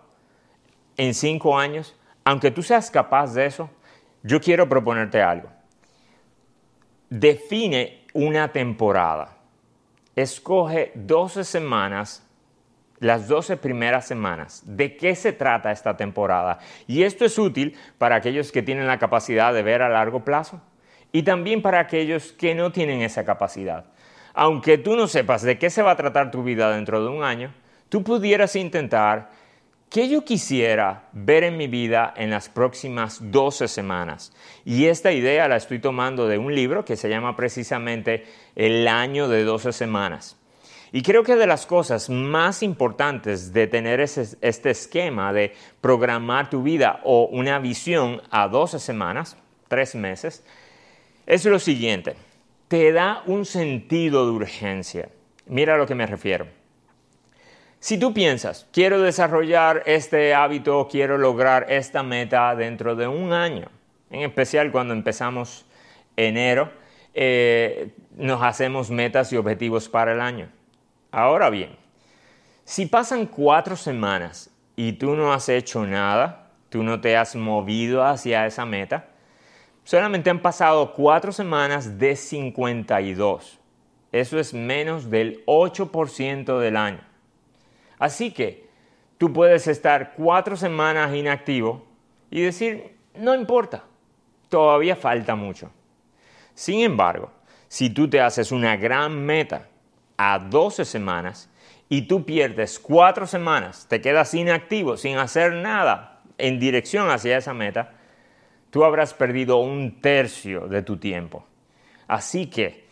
[0.98, 3.70] en cinco años, aunque tú seas capaz de eso,
[4.24, 5.48] yo quiero proponerte algo.
[7.10, 9.38] Define una temporada.
[10.18, 12.25] Escoge 12 semanas,
[13.00, 14.64] las 12 primeras semanas.
[14.66, 16.60] ¿De qué se trata esta temporada?
[16.88, 20.62] Y esto es útil para aquellos que tienen la capacidad de ver a largo plazo
[21.12, 23.86] y también para aquellos que no tienen esa capacidad.
[24.34, 27.24] Aunque tú no sepas de qué se va a tratar tu vida dentro de un
[27.24, 27.54] año,
[27.88, 29.30] tú pudieras intentar
[29.90, 34.34] qué yo quisiera ver en mi vida en las próximas 12 semanas.
[34.66, 39.30] Y esta idea la estoy tomando de un libro que se llama precisamente El año
[39.30, 40.38] de 12 semanas.
[40.92, 46.64] Y creo que de las cosas más importantes de tener este esquema de programar tu
[46.64, 50.44] vida o una visión a 12 semanas, tres meses,
[51.26, 52.16] es lo siguiente,
[52.68, 55.10] te da un sentido de urgencia.
[55.48, 56.48] Mira a lo que me refiero.
[57.80, 63.70] Si tú piensas, quiero desarrollar este hábito, quiero lograr esta meta dentro de un año,
[64.10, 65.66] en especial cuando empezamos
[66.16, 66.72] enero,
[67.14, 70.50] eh, nos hacemos metas y objetivos para el año.
[71.18, 71.78] Ahora bien,
[72.66, 78.04] si pasan cuatro semanas y tú no has hecho nada, tú no te has movido
[78.04, 79.08] hacia esa meta,
[79.86, 83.60] Solamente han pasado cuatro semanas de 52.
[84.12, 87.02] Eso es menos del 8% del año.
[88.00, 88.68] Así que
[89.20, 91.86] tú puedes estar cuatro semanas inactivo
[92.32, 93.84] y decir, no importa,
[94.50, 95.70] todavía falta mucho.
[96.56, 97.32] Sin embargo,
[97.68, 99.70] si tú te haces una gran meta
[100.18, 101.50] a 12 semanas
[101.90, 107.54] y tú pierdes cuatro semanas, te quedas inactivo sin hacer nada en dirección hacia esa
[107.54, 107.94] meta,
[108.70, 111.46] tú habrás perdido un tercio de tu tiempo.
[112.08, 112.86] Así que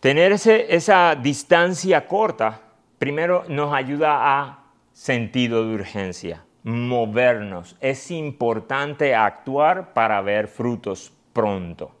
[0.00, 2.60] tener esa distancia corta,
[2.98, 7.76] primero nos ayuda a sentido de urgencia, movernos.
[7.80, 11.92] Es importante actuar para ver frutos pronto.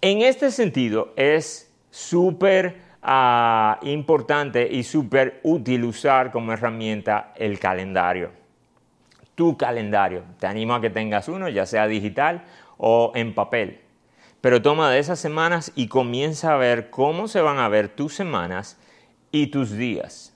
[0.00, 1.65] En este sentido, es
[1.96, 8.46] súper ah, importante y súper útil usar como herramienta el calendario
[9.36, 10.24] tu calendario.
[10.40, 12.42] Te animo a que tengas uno, ya sea digital
[12.78, 13.80] o en papel.
[14.40, 18.14] Pero toma de esas semanas y comienza a ver cómo se van a ver tus
[18.14, 18.78] semanas
[19.30, 20.32] y tus días.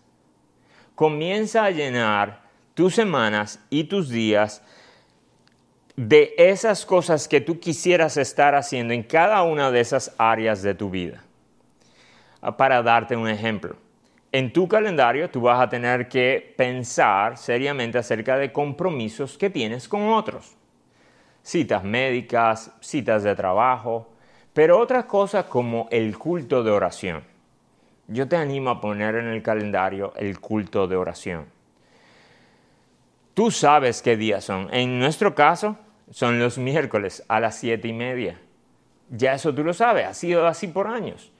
[0.95, 2.43] Comienza a llenar
[2.75, 4.63] tus semanas y tus días
[5.97, 10.75] de esas cosas que tú quisieras estar haciendo en cada una de esas áreas de
[10.75, 11.25] tu vida.
[12.41, 13.77] Para darte un ejemplo
[14.33, 19.89] en tu calendario tú vas a tener que pensar seriamente acerca de compromisos que tienes
[19.89, 20.57] con otros.
[21.43, 24.09] Citas médicas, citas de trabajo,
[24.53, 27.25] pero otras cosas como el culto de oración.
[28.07, 31.47] Yo te animo a poner en el calendario el culto de oración.
[33.35, 34.69] Tú sabes qué días son.
[34.73, 35.77] En nuestro caso,
[36.11, 38.41] son los miércoles a las siete y media.
[39.09, 41.33] Ya eso tú lo sabes, ha sido así por años.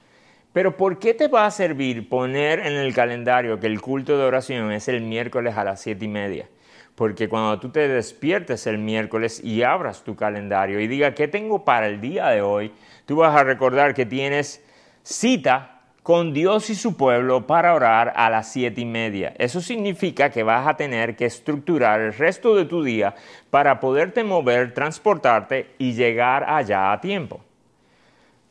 [0.53, 4.25] Pero ¿por qué te va a servir poner en el calendario que el culto de
[4.25, 6.49] oración es el miércoles a las siete y media?
[6.97, 11.65] Porque cuando tú te despiertes el miércoles y abras tu calendario y diga, ¿qué tengo
[11.65, 12.73] para el día de hoy?
[13.07, 14.63] Tú vas a recordar que tienes
[15.03, 19.35] cita con Dios y su pueblo para orar a las siete y media.
[19.39, 23.15] Eso significa que vas a tener que estructurar el resto de tu día
[23.51, 27.41] para poderte mover, transportarte y llegar allá a tiempo.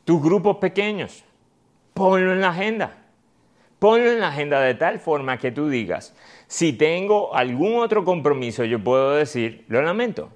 [0.06, 1.24] Tus grupos pequeños,
[2.00, 2.94] ponlo en la agenda.
[3.78, 6.16] Ponlo en la agenda de tal forma que tú digas,
[6.48, 10.30] si tengo algún otro compromiso, yo puedo decir, lo lamento,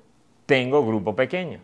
[0.46, 1.62] tengo grupo pequeño.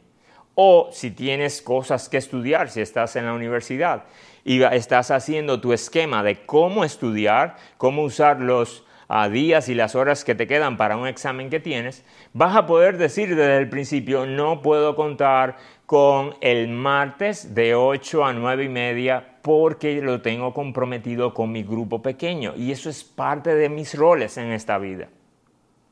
[0.55, 4.05] O si tienes cosas que estudiar, si estás en la universidad
[4.45, 9.95] y estás haciendo tu esquema de cómo estudiar, cómo usar los a días y las
[9.95, 13.67] horas que te quedan para un examen que tienes, vas a poder decir desde el
[13.67, 15.57] principio, no puedo contar
[15.87, 21.63] con el martes de 8 a 9 y media porque lo tengo comprometido con mi
[21.63, 25.09] grupo pequeño y eso es parte de mis roles en esta vida.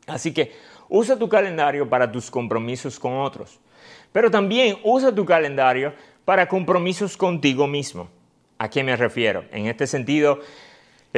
[0.07, 0.53] Así que
[0.89, 3.59] usa tu calendario para tus compromisos con otros,
[4.11, 5.93] pero también usa tu calendario
[6.25, 8.09] para compromisos contigo mismo.
[8.57, 9.45] ¿A qué me refiero?
[9.51, 10.39] En este sentido,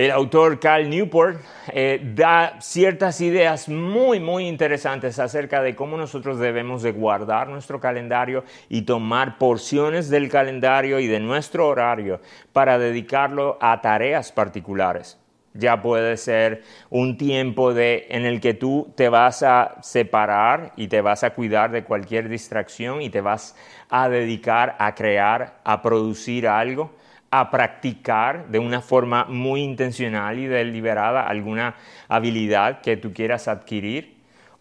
[0.05, 1.41] el autor Cal Newport
[1.73, 7.81] eh, da ciertas ideas muy, muy interesantes acerca de cómo nosotros debemos de guardar nuestro
[7.81, 12.21] calendario y tomar porciones del calendario y de nuestro horario
[12.53, 15.19] para dedicarlo a tareas particulares.
[15.53, 20.87] ya puede ser un tiempo de, en el que tú te vas a separar y
[20.87, 23.55] te vas a cuidar de cualquier distracción y te vas
[23.89, 26.91] a dedicar a crear, a producir algo,
[27.31, 31.75] a practicar de una forma muy intencional y deliberada alguna
[32.07, 34.17] habilidad que tú quieras adquirir.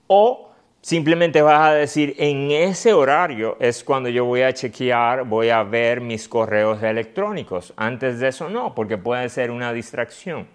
[0.06, 0.50] O
[0.80, 5.62] simplemente vas a decir, en ese horario es cuando yo voy a chequear, voy a
[5.62, 7.72] ver mis correos electrónicos.
[7.76, 10.46] Antes de eso no, porque puede ser una distracción.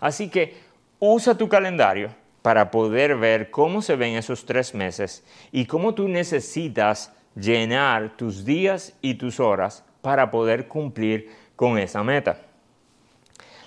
[0.00, 0.56] Así que
[0.98, 2.10] usa tu calendario
[2.42, 8.44] para poder ver cómo se ven esos tres meses y cómo tú necesitas llenar tus
[8.44, 11.30] días y tus horas para poder cumplir
[11.62, 12.40] con esa meta.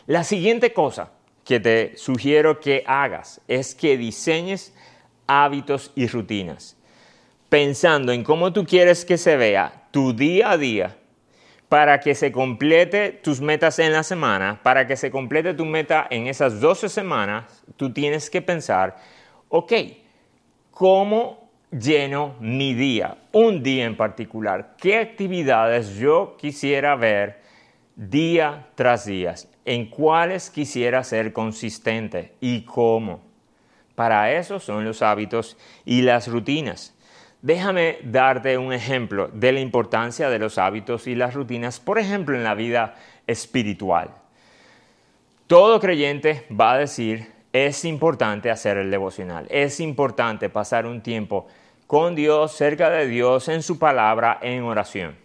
[0.06, 1.12] La siguiente cosa
[1.46, 4.76] que te sugiero que hagas es que diseñes
[5.28, 6.76] hábitos y rutinas,
[7.48, 10.98] pensando en cómo tú quieres que se vea tu día a día
[11.70, 16.06] para que se complete tus metas en la semana, para que se complete tu meta
[16.10, 18.98] en esas 12 semanas, tú tienes que pensar,
[19.48, 19.72] ok,
[20.70, 23.20] ¿cómo lleno mi día?
[23.32, 24.76] Un día en particular.
[24.78, 27.45] ¿Qué actividades yo quisiera ver
[27.96, 29.36] día tras día?
[29.64, 33.22] ¿En cuáles quisiera ser consistente y cómo?
[33.96, 36.94] Para eso son los hábitos y las rutinas.
[37.42, 42.36] Déjame darte un ejemplo de la importancia de los hábitos y las rutinas, por ejemplo,
[42.36, 42.96] en la vida
[43.28, 44.10] espiritual.
[45.48, 51.48] Todo creyente va a decir, es importante hacer el devocional, es importante pasar un tiempo
[51.88, 55.16] con Dios, cerca de Dios, en su palabra, en oración.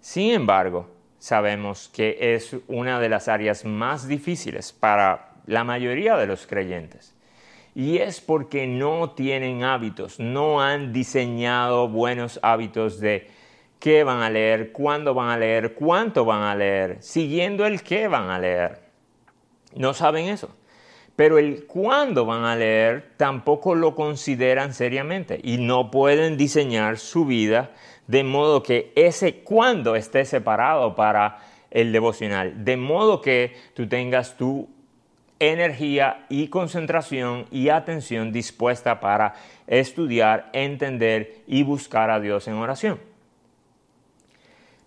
[0.00, 0.88] Sin embargo,
[1.26, 7.16] sabemos que es una de las áreas más difíciles para la mayoría de los creyentes.
[7.74, 13.28] Y es porque no tienen hábitos, no han diseñado buenos hábitos de
[13.80, 18.06] qué van a leer, cuándo van a leer, cuánto van a leer, siguiendo el qué
[18.06, 18.78] van a leer.
[19.74, 20.54] No saben eso.
[21.16, 27.24] Pero el cuándo van a leer tampoco lo consideran seriamente y no pueden diseñar su
[27.24, 27.72] vida
[28.06, 31.38] de modo que ese cuándo esté separado para
[31.70, 34.68] el devocional, de modo que tú tengas tu
[35.38, 39.34] energía y concentración y atención dispuesta para
[39.66, 42.98] estudiar, entender y buscar a Dios en oración.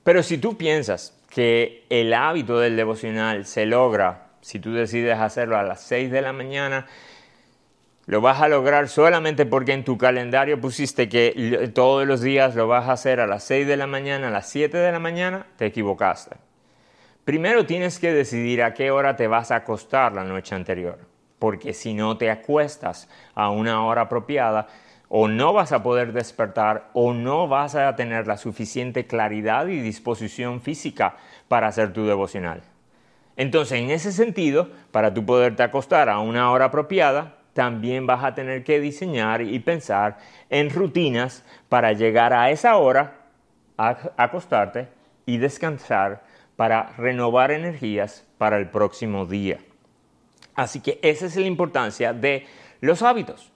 [0.04, 5.58] Pero si tú piensas que el hábito del devocional se logra si tú decides hacerlo
[5.58, 6.88] a las 6 de la mañana,
[8.10, 12.68] lo vas a lograr solamente porque en tu calendario pusiste que todos los días lo
[12.68, 15.46] vas a hacer a las 6 de la mañana, a las 7 de la mañana,
[15.58, 16.38] te equivocaste.
[17.24, 20.98] Primero tienes que decidir a qué hora te vas a acostar la noche anterior,
[21.38, 24.66] porque si no te acuestas a una hora apropiada,
[25.08, 29.82] o no vas a poder despertar o no vas a tener la suficiente claridad y
[29.82, 31.18] disposición física
[31.48, 32.64] para hacer tu devocional.
[33.38, 38.34] Entonces, en ese sentido, para tú poderte acostar a una hora apropiada, también vas a
[38.34, 40.18] tener que diseñar y pensar
[40.50, 43.16] en rutinas para llegar a esa hora,
[43.78, 44.88] a acostarte
[45.26, 46.24] y descansar
[46.56, 49.60] para renovar energías para el próximo día.
[50.56, 52.46] Así que esa es la importancia de
[52.82, 53.52] los hábitos.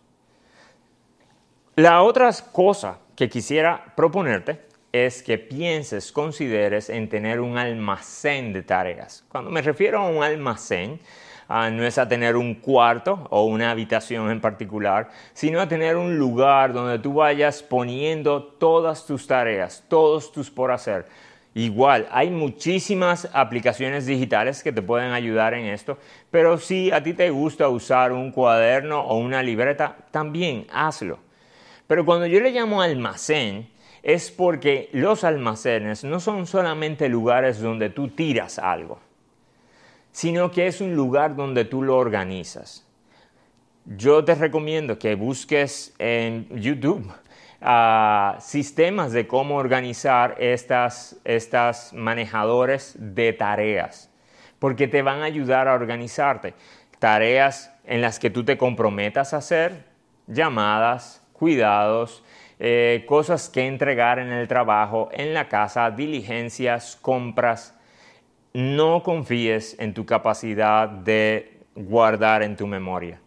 [1.75, 8.61] La otra cosa que quisiera proponerte es que pienses, consideres en tener un almacén de
[8.61, 9.25] tareas.
[9.27, 10.99] Cuando me refiero a un almacén,
[11.47, 15.97] ah, no es a tener un cuarto o una habitación en particular, sino a tener
[15.97, 21.05] un lugar donde tú vayas poniendo todas tus tareas, todos tus por hacer
[21.55, 25.99] Igual, hay muchísimas aplicaciones digitales que te pueden ayudar en esto,
[26.31, 31.19] pero si a ti te gusta usar un cuaderno o una libreta, también hazlo.
[31.85, 33.69] Pero cuando yo le llamo almacén,
[34.01, 38.99] es porque los almacenes no son solamente lugares donde tú tiras algo,
[40.13, 42.87] sino que es un lugar donde tú lo organizas.
[43.85, 47.11] Yo te recomiendo que busques en YouTube
[48.39, 54.09] sistemas de cómo organizar estas, estas manejadores de tareas,
[54.59, 56.53] porque te van a ayudar a organizarte.
[56.99, 59.85] Tareas en las que tú te comprometas a hacer,
[60.27, 62.23] llamadas, cuidados,
[62.59, 67.77] eh, cosas que entregar en el trabajo, en la casa, diligencias, compras.
[68.53, 73.19] No confíes en tu capacidad de guardar en tu memoria.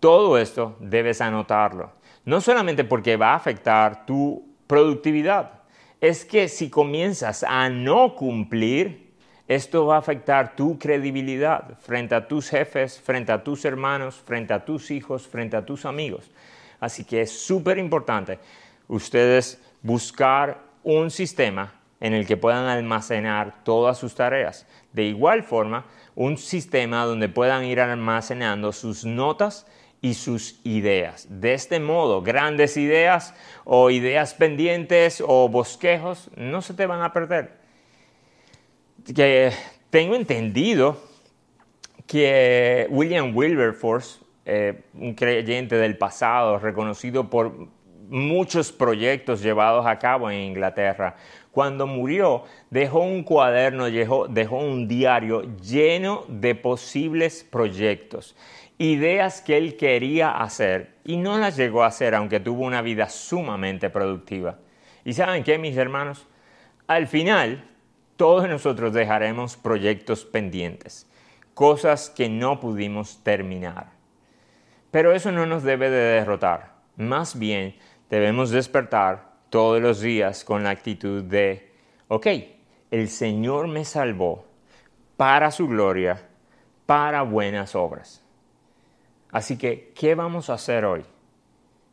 [0.00, 5.62] Todo esto debes anotarlo no solamente porque va a afectar tu productividad,
[6.00, 9.12] es que si comienzas a no cumplir,
[9.48, 14.54] esto va a afectar tu credibilidad frente a tus jefes, frente a tus hermanos, frente
[14.54, 16.30] a tus hijos, frente a tus amigos.
[16.80, 18.38] Así que es súper importante
[18.88, 21.72] ustedes buscar un sistema
[22.02, 24.66] en el que puedan almacenar todas sus tareas.
[24.92, 25.86] De igual forma,
[26.16, 29.68] un sistema donde puedan ir almacenando sus notas
[30.00, 31.28] y sus ideas.
[31.30, 33.34] De este modo, grandes ideas
[33.64, 37.52] o ideas pendientes o bosquejos no se te van a perder.
[39.14, 39.52] Que
[39.90, 41.00] tengo entendido
[42.08, 47.68] que William Wilberforce, eh, un creyente del pasado, reconocido por
[48.12, 51.16] muchos proyectos llevados a cabo en Inglaterra,
[51.52, 58.34] cuando murió dejó un cuaderno, dejó, dejó un diario lleno de posibles proyectos
[58.82, 63.08] ideas que él quería hacer y no las llegó a hacer aunque tuvo una vida
[63.08, 64.58] sumamente productiva.
[65.04, 66.26] ¿Y saben qué, mis hermanos?
[66.88, 67.64] Al final,
[68.16, 71.08] todos nosotros dejaremos proyectos pendientes,
[71.54, 73.90] cosas que no pudimos terminar.
[74.90, 76.72] Pero eso no nos debe de derrotar.
[76.96, 77.76] Más bien,
[78.10, 81.70] debemos despertar todos los días con la actitud de,
[82.08, 82.26] ok,
[82.90, 84.46] el Señor me salvó
[85.18, 86.26] para su gloria,
[86.86, 88.24] para buenas obras.
[89.30, 91.04] Así que, ¿qué vamos a hacer hoy?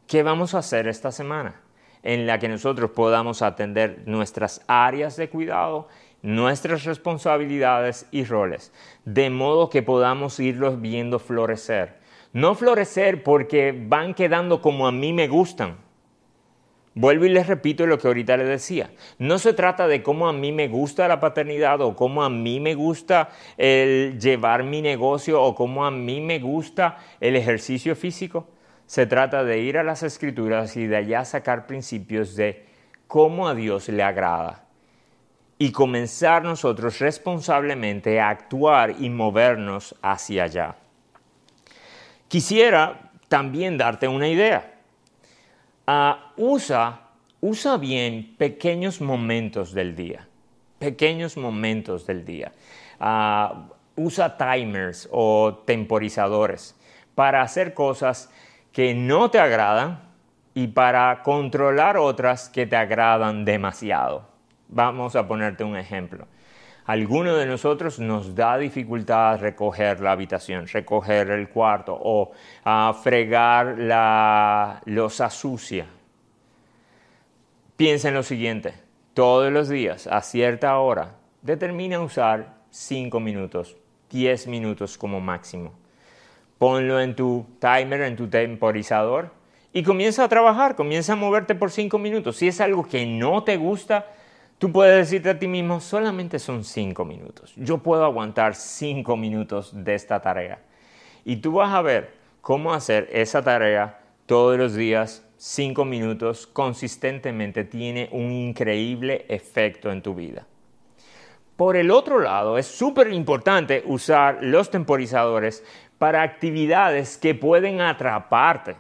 [0.07, 1.60] ¿Qué vamos a hacer esta semana?
[2.01, 5.89] En la que nosotros podamos atender nuestras áreas de cuidado,
[6.22, 8.72] nuestras responsabilidades y roles,
[9.03, 11.97] de modo que podamos irlos viendo florecer.
[12.32, 15.89] No florecer porque van quedando como a mí me gustan,
[17.00, 18.89] Vuelvo y les repito lo que ahorita les decía.
[19.20, 22.60] No se trata de cómo a mí me gusta la paternidad o cómo a mí
[22.60, 28.50] me gusta el llevar mi negocio o cómo a mí me gusta el ejercicio físico.
[28.86, 32.66] Se trata de ir a las escrituras y de allá sacar principios de
[33.08, 34.66] cómo a Dios le agrada
[35.58, 40.76] y comenzar nosotros responsablemente a actuar y movernos hacia allá.
[42.28, 44.79] Quisiera también darte una idea.
[45.92, 47.00] Ah, usa,
[47.42, 50.28] usa bien pequeños momentos del día,
[50.78, 52.52] pequeños momentos del día.
[53.00, 56.76] Ah, usa timers o temporizadores
[57.16, 58.30] para hacer cosas
[58.72, 60.00] que no te agradan
[60.54, 64.28] y para controlar otras que te agradan demasiado.
[64.68, 66.28] Vamos a ponerte un ejemplo.
[66.90, 72.32] Alguno de nosotros nos da dificultad recoger la habitación, recoger el cuarto o
[73.04, 75.86] fregar la losa sucia.
[77.78, 78.74] Piensa en lo siguiente,
[79.14, 81.12] todos los días a cierta hora
[81.44, 83.78] determina usar 5 minutos,
[84.10, 85.74] 10 minutos como máximo.
[86.58, 89.30] Ponlo en tu timer, en tu temporizador
[89.74, 92.38] y comienza a trabajar, comienza a moverte por 5 minutos.
[92.38, 94.08] Si es algo que no te gusta,
[94.60, 97.53] Tú puedes decirte a ti mismo, solamente son cinco minutos.
[97.55, 100.60] Yo puedo aguantar cinco minutos de esta tarea.
[101.24, 107.64] Y tú vas a ver cómo hacer esa tarea todos los días, cinco minutos, consistentemente,
[107.64, 110.45] tiene un increíble efecto en tu vida.
[111.55, 115.64] Por el otro lado, es súper importante usar los temporizadores
[115.97, 118.76] para actividades que pueden atraparte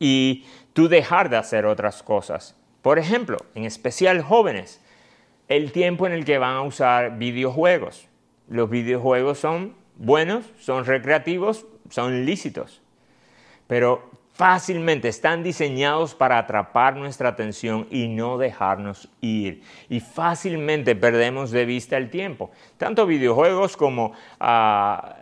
[0.00, 2.56] y tú dejar de hacer otras cosas.
[2.82, 4.83] Por ejemplo, en especial jóvenes,
[5.48, 8.08] el tiempo en el que van a usar videojuegos.
[8.48, 12.82] Los videojuegos son buenos, son recreativos, son lícitos,
[13.66, 19.62] pero fácilmente están diseñados para atrapar nuestra atención y no dejarnos ir.
[19.88, 25.16] Y fácilmente perdemos de vista el tiempo, tanto videojuegos como ah,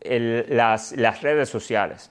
[0.00, 2.10] las, redes sociales.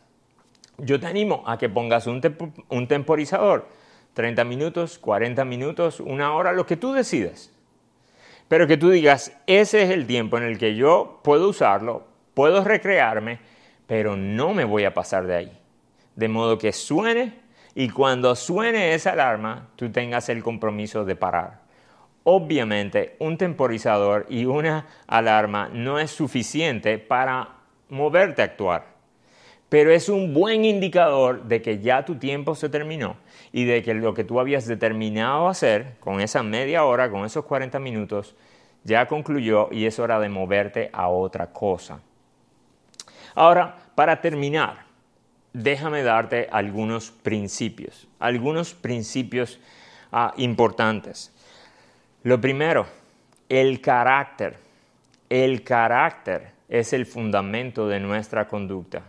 [0.78, 2.22] Yo te animo a que pongas un,
[2.70, 3.68] un temporizador
[4.14, 7.51] 30 minutos, 40 minutos, una hora, lo que tú decidas.
[8.52, 12.62] Pero que tú digas, ese es el tiempo en el que yo puedo usarlo, puedo
[12.66, 13.40] recrearme,
[13.88, 15.60] pero no me voy a pasar de ahí.
[16.18, 17.40] De modo que suene
[17.76, 21.62] y cuando suene esa alarma, tú tengas el compromiso de parar.
[22.26, 27.56] Obviamente, un temporizador y una alarma no es suficiente para
[27.88, 28.91] moverte a actuar
[29.72, 33.16] pero es un buen indicador de que ya tu tiempo se terminó
[33.54, 37.46] y de que lo que tú habías determinado hacer con esa media hora, con esos
[37.46, 38.36] 40 minutos,
[38.84, 42.02] ya concluyó y es hora de moverte a otra cosa.
[43.34, 44.84] Ahora, para terminar,
[45.54, 49.58] déjame darte algunos principios, algunos principios
[50.12, 51.32] ah, importantes.
[52.24, 52.88] Lo primero,
[53.48, 54.58] el carácter.
[55.30, 59.04] El carácter es el fundamento de nuestra conducta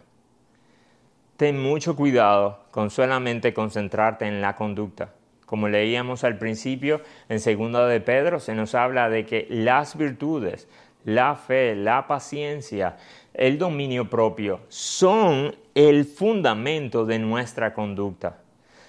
[1.36, 5.12] ten mucho cuidado con solamente concentrarte en la conducta.
[5.46, 10.66] Como leíamos al principio, en segunda de Pedro se nos habla de que las virtudes,
[11.04, 12.96] la fe, la paciencia,
[13.34, 18.38] el dominio propio son el fundamento de nuestra conducta.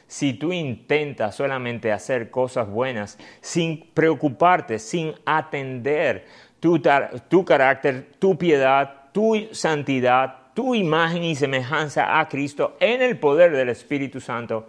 [0.08, 6.28] si tú intentas solamente hacer cosas buenas sin preocuparte, sin atender
[6.60, 6.80] tu,
[7.30, 13.52] tu carácter, tu piedad, tu santidad, tu imagen y semejanza a Cristo en el poder
[13.52, 14.68] del Espíritu Santo,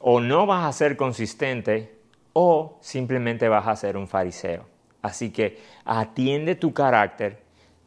[0.00, 1.94] o no vas a ser consistente
[2.32, 4.66] o simplemente vas a ser un fariseo.
[5.02, 7.38] Así que atiende tu carácter,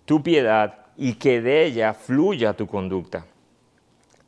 [0.05, 3.25] tu piedad y que de ella fluya tu conducta.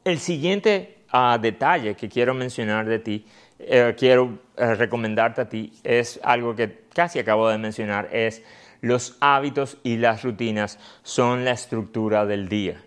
[0.04, 3.26] El siguiente ah, detalle que quiero mencionar de ti,
[3.60, 8.44] eh, quiero eh, recomendarte a ti, es algo que casi acabo de mencionar, es
[8.86, 12.84] los hábitos y las rutinas son la estructura del día.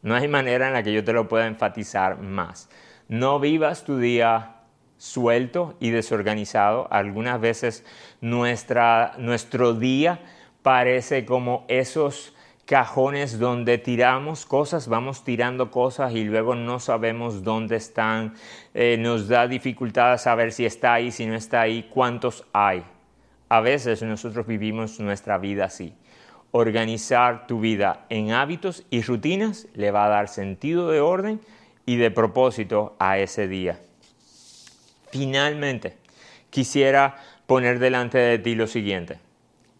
[0.00, 2.70] No hay manera en la que yo te lo pueda enfatizar más.
[3.08, 4.60] No vivas tu día
[4.96, 6.86] suelto y desorganizado.
[6.92, 7.84] Algunas veces
[8.20, 10.20] nuestro día
[10.62, 12.32] parece como esos
[12.64, 18.34] cajones donde tiramos cosas, vamos tirando cosas y luego no sabemos dónde están,
[18.72, 22.84] eh, nos da dificultad saber si está ahí, si no está ahí, cuántos hay.
[23.50, 25.92] A veces nosotros vivimos nuestra vida así.
[26.52, 31.40] Organizar tu vida en hábitos y rutinas le va a dar sentido de orden
[31.84, 33.80] y de propósito a ese día.
[35.10, 35.96] Finalmente,
[36.50, 39.18] quisiera poner delante de ti lo siguiente.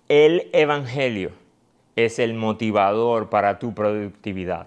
[0.09, 1.31] El Evangelio
[1.95, 4.67] es el motivador para tu productividad.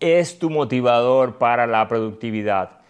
[0.00, 2.81] Es tu motivador para la productividad.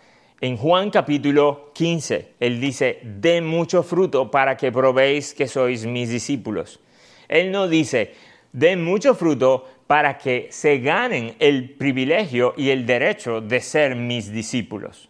[0.42, 6.08] En Juan capítulo 15, él dice, den mucho fruto para que probéis que sois mis
[6.10, 6.80] discípulos.
[7.28, 8.14] Él no dice,
[8.50, 14.32] den mucho fruto para que se ganen el privilegio y el derecho de ser mis
[14.32, 15.08] discípulos.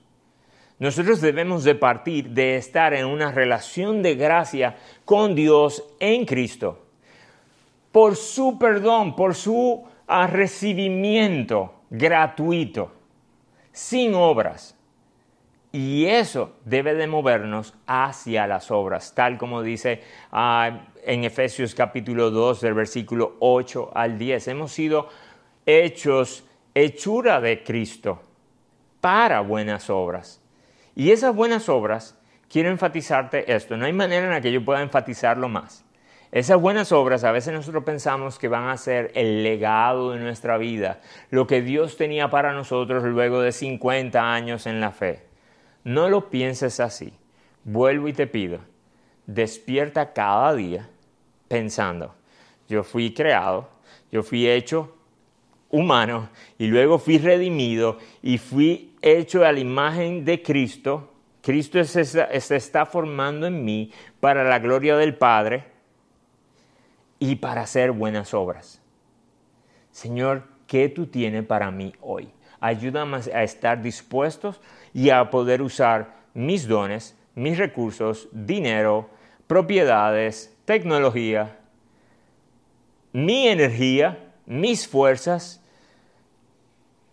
[0.78, 4.76] Nosotros debemos de partir de estar en una relación de gracia
[5.06, 6.82] con Dios en Cristo
[7.90, 12.92] por su perdón, por su ah, recibimiento gratuito,
[13.72, 14.76] sin obras.
[15.72, 22.30] Y eso debe de movernos hacia las obras, tal como dice ah, en Efesios capítulo
[22.30, 24.48] 2 del versículo 8 al 10.
[24.48, 25.08] Hemos sido
[25.64, 26.44] hechos
[26.74, 28.20] hechura de Cristo
[29.00, 30.42] para buenas obras.
[30.94, 32.18] Y esas buenas obras,
[32.50, 35.86] quiero enfatizarte esto, no hay manera en la que yo pueda enfatizarlo más.
[36.32, 40.58] Esas buenas obras a veces nosotros pensamos que van a ser el legado de nuestra
[40.58, 41.00] vida,
[41.30, 45.31] lo que Dios tenía para nosotros luego de 50 años en la fe.
[45.84, 47.12] No lo pienses así.
[47.64, 48.58] Vuelvo y te pido,
[49.26, 50.88] despierta cada día
[51.46, 52.14] pensando,
[52.68, 53.68] yo fui creado,
[54.10, 54.96] yo fui hecho
[55.70, 56.28] humano
[56.58, 61.12] y luego fui redimido y fui hecho a la imagen de Cristo.
[61.40, 65.64] Cristo se está formando en mí para la gloria del Padre
[67.18, 68.80] y para hacer buenas obras.
[69.92, 72.32] Señor, ¿qué tú tienes para mí hoy?
[72.60, 74.60] Ayúdame a estar dispuestos
[74.94, 79.08] y a poder usar mis dones, mis recursos, dinero,
[79.46, 81.58] propiedades, tecnología,
[83.12, 85.62] mi energía, mis fuerzas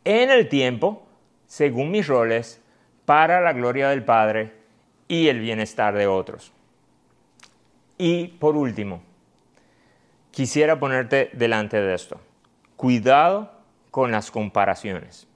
[0.03, 1.05] en el tiempo,
[1.47, 2.61] según mis roles,
[3.05, 4.53] para la gloria del Padre
[5.07, 6.53] y el bienestar de otros.
[7.97, 9.01] Y por último,
[10.31, 12.19] quisiera ponerte delante de esto.
[12.77, 13.51] Cuidado
[13.91, 15.28] con las comparaciones.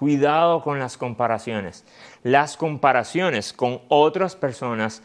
[0.00, 1.84] Cuidado con las comparaciones.
[2.22, 5.02] Las comparaciones con otras personas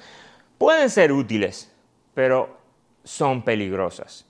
[0.57, 1.69] pueden ser útiles,
[2.13, 2.57] pero
[3.03, 4.25] son peligrosas.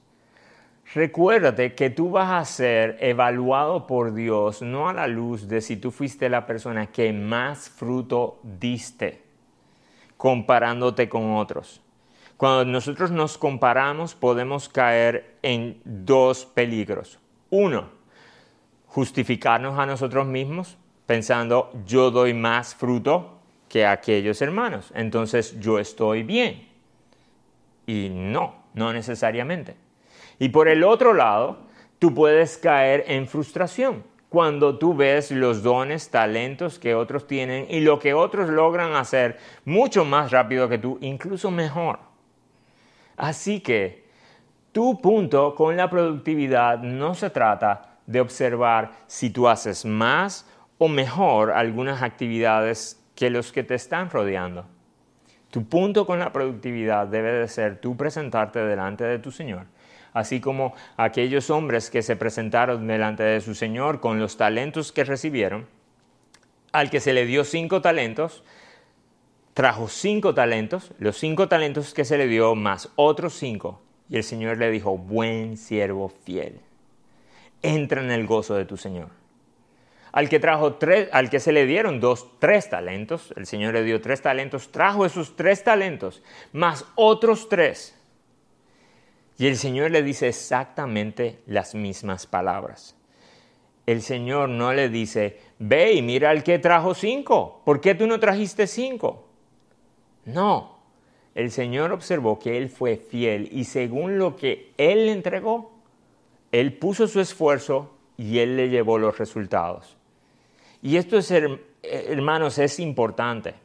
[0.96, 5.78] Recuérdate que tú vas a ser evaluado por Dios no a la luz de si
[5.78, 9.22] tú fuiste la persona que más fruto diste
[10.18, 11.80] comparándote con otros.
[12.38, 17.20] Cuando nosotros nos comparamos podemos caer en dos peligros.
[17.52, 17.90] Uno,
[18.96, 26.24] justificarnos a nosotros mismos pensando yo doy más fruto que aquellos hermanos, entonces yo estoy
[26.24, 26.66] bien.
[27.86, 29.76] Y no, no necesariamente.
[30.40, 31.58] Y por el otro lado,
[32.00, 37.82] tú puedes caer en frustración cuando tú ves los dones, talentos que otros tienen y
[37.82, 42.00] lo que otros logran hacer mucho más rápido que tú, incluso mejor.
[43.18, 44.06] Así que
[44.72, 50.48] tu punto con la productividad no se trata de observar si tú haces más
[50.78, 54.66] o mejor algunas actividades que los que te están rodeando.
[55.50, 59.68] Tu punto con la productividad debe de ser tú presentarte delante de tu Señor,
[60.12, 65.06] así como aquellos hombres que se presentaron delante de su Señor con los talentos que
[65.06, 65.66] recibieron,
[66.74, 68.44] al que se le dio cinco talentos,
[69.54, 74.24] trajo cinco talentos, los cinco talentos que se le dio más otros cinco, y el
[74.24, 76.60] Señor le dijo, buen siervo fiel,
[77.62, 79.10] entra en el gozo de tu Señor.
[80.12, 83.84] al que trajo tres, al que se le dieron dos, tres talentos, el Señor le
[83.84, 87.94] dio tres talentos, trajo esos tres talentos, más otros tres.
[89.38, 92.96] Y el Señor le dice exactamente las mismas palabras.
[93.86, 98.08] El Señor no le dice, ve y mira al que trajo cinco, ¿por qué tú
[98.08, 99.28] no trajiste cinco?
[100.24, 100.80] No,
[101.36, 105.75] el Señor observó que él fue fiel y según lo que él entregó,
[106.60, 109.98] él puso su esfuerzo y él le llevó los resultados.
[110.82, 111.34] Y esto es,
[111.82, 113.56] hermanos, es importante,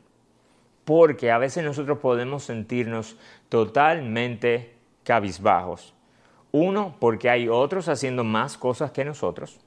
[0.85, 3.17] porque a veces nosotros podemos sentirnos
[3.49, 4.75] totalmente
[5.05, 5.95] cabizbajos.
[6.53, 9.61] Uno, porque hay otros haciendo más cosas que nosotros,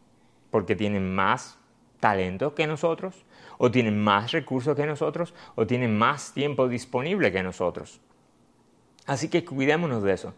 [0.52, 1.58] porque tienen más
[2.00, 3.24] talento que nosotros,
[3.58, 8.02] o tienen más recursos que nosotros, o tienen más tiempo disponible que nosotros.
[9.06, 10.34] Así que cuidémonos de eso.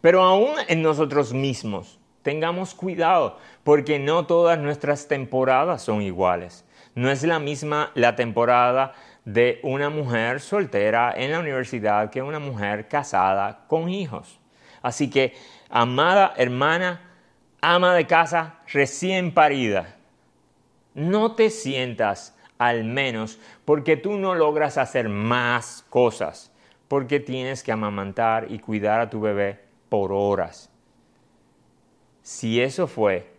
[0.00, 6.64] Pero aún en nosotros mismos, Tengamos cuidado, porque no todas nuestras temporadas son iguales.
[6.94, 8.94] No es la misma la temporada
[9.26, 14.40] de una mujer soltera en la universidad que una mujer casada con hijos.
[14.80, 15.34] Así que,
[15.68, 17.02] amada hermana,
[17.60, 19.96] ama de casa recién parida,
[20.94, 26.50] no te sientas al menos porque tú no logras hacer más cosas,
[26.88, 29.60] porque tienes que amamantar y cuidar a tu bebé
[29.90, 30.70] por horas
[32.24, 33.30] si eso fue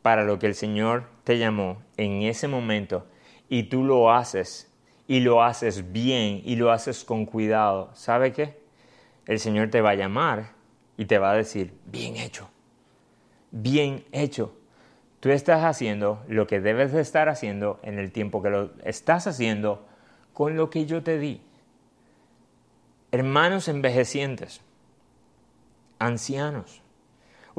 [0.00, 3.04] para lo que el Señor te llamó en ese momento
[3.48, 4.72] y tú lo haces
[5.08, 8.62] y lo haces bien y lo haces con cuidado, ¿sabe qué?
[9.26, 10.52] El Señor te va a llamar
[10.96, 12.48] y te va a decir, bien hecho,
[13.50, 14.54] bien hecho.
[15.18, 19.26] Tú estás haciendo lo que debes de estar haciendo en el tiempo que lo estás
[19.26, 19.84] haciendo
[20.32, 21.42] con lo que yo te di.
[23.10, 24.60] Hermanos envejecientes,
[25.98, 26.82] ancianos,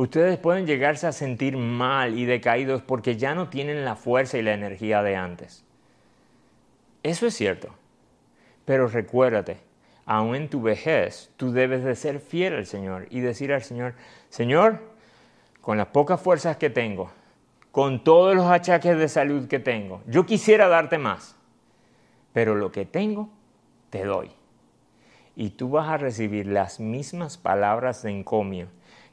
[0.01, 4.41] ustedes pueden llegarse a sentir mal y decaídos porque ya no tienen la fuerza y
[4.41, 5.65] la energía de antes.
[7.03, 7.75] Eso es cierto.
[8.63, 9.57] Pero recuérdate,
[10.05, 13.93] aún en tu vejez, tú debes de ser fiel al Señor y decir al Señor,
[14.29, 14.79] Señor,
[15.59, 17.11] con las pocas fuerzas que tengo,
[17.73, 21.35] con todos los achaques de salud que tengo, yo quisiera darte más,
[22.31, 23.29] pero lo que tengo,
[23.89, 24.31] te doy.
[25.35, 28.69] Y tú vas a recibir las mismas palabras de encomio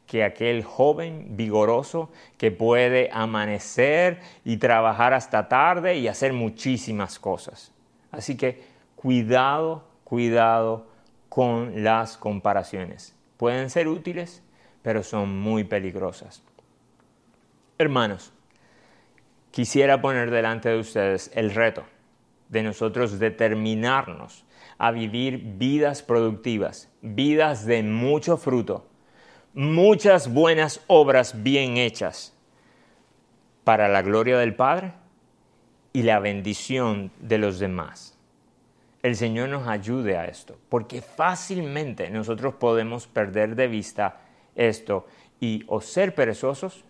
[0.06, 7.72] que aquel joven vigoroso que puede amanecer y trabajar hasta tarde y hacer muchísimas cosas.
[8.10, 8.62] Así que
[8.94, 10.86] cuidado, cuidado
[11.28, 13.14] con las comparaciones.
[13.36, 14.42] Pueden ser útiles,
[14.82, 16.42] pero son muy peligrosas.
[17.78, 18.32] Hermanos,
[19.50, 21.84] quisiera poner delante de ustedes el reto
[22.48, 24.44] de nosotros determinarnos
[24.78, 28.86] a vivir vidas productivas, vidas de mucho fruto,
[29.56, 32.34] muchas buenas obras bien hechas
[33.64, 34.92] para la gloria del Padre
[35.94, 38.18] y la bendición de los demás.
[39.02, 44.20] El Señor nos ayude a esto, porque fácilmente nosotros podemos perder de vista
[44.54, 45.06] esto
[45.40, 46.84] y o ser perezosos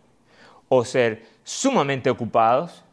[0.68, 2.84] o ser sumamente ocupados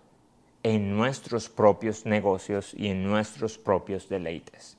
[0.62, 4.78] en nuestros propios negocios y en nuestros propios deleites.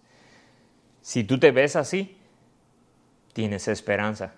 [1.03, 2.17] Si tú te ves así,
[3.33, 4.35] tienes esperanza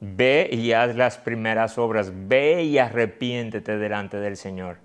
[0.00, 4.78] Ve y haz las primeras obras, ve y arrepiéntete delante del Señor.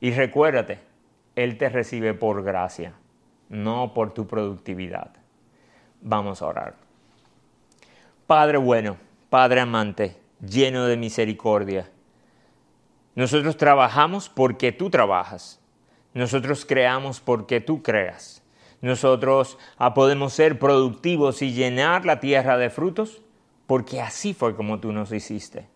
[0.00, 0.78] Y recuérdate,
[1.36, 2.94] Él te recibe por gracia,
[3.48, 5.10] no por tu productividad.
[6.00, 6.74] Vamos a orar.
[8.26, 8.96] Padre bueno,
[9.28, 11.90] Padre amante, lleno de misericordia,
[13.14, 15.60] nosotros trabajamos porque tú trabajas.
[16.14, 18.42] Nosotros creamos porque tú creas.
[18.80, 23.21] Nosotros ah, podemos ser productivos y llenar la tierra de frutos
[23.66, 25.68] porque así fue como tú nos hiciste.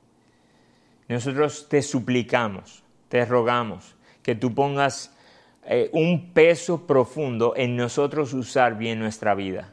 [1.09, 5.15] Nosotros te suplicamos, te rogamos que tú pongas
[5.65, 9.73] eh, un peso profundo en nosotros usar bien nuestra vida,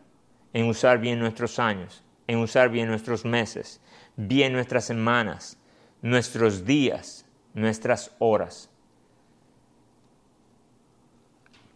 [0.54, 3.82] en usar bien nuestros años, en usar bien nuestros meses,
[4.16, 5.58] bien nuestras semanas,
[6.02, 8.70] nuestros días, nuestras horas.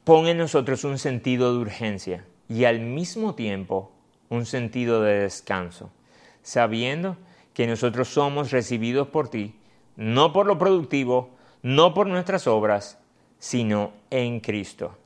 [0.04, 3.92] Pon en nosotros un sentido de urgencia y al mismo tiempo
[4.30, 5.92] un sentido de descanso
[6.48, 7.18] sabiendo
[7.54, 9.60] que nosotros somos recibidos por ti,
[9.98, 12.98] no por lo productivo, no por nuestras obras,
[13.38, 14.98] sino en Cristo.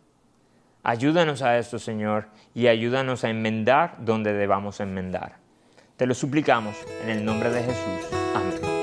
[0.83, 5.37] Ayúdanos a esto, Señor, y ayúdanos a enmendar donde debamos enmendar.
[5.97, 8.19] Te lo suplicamos en el nombre de Jesús.
[8.35, 8.80] Amén.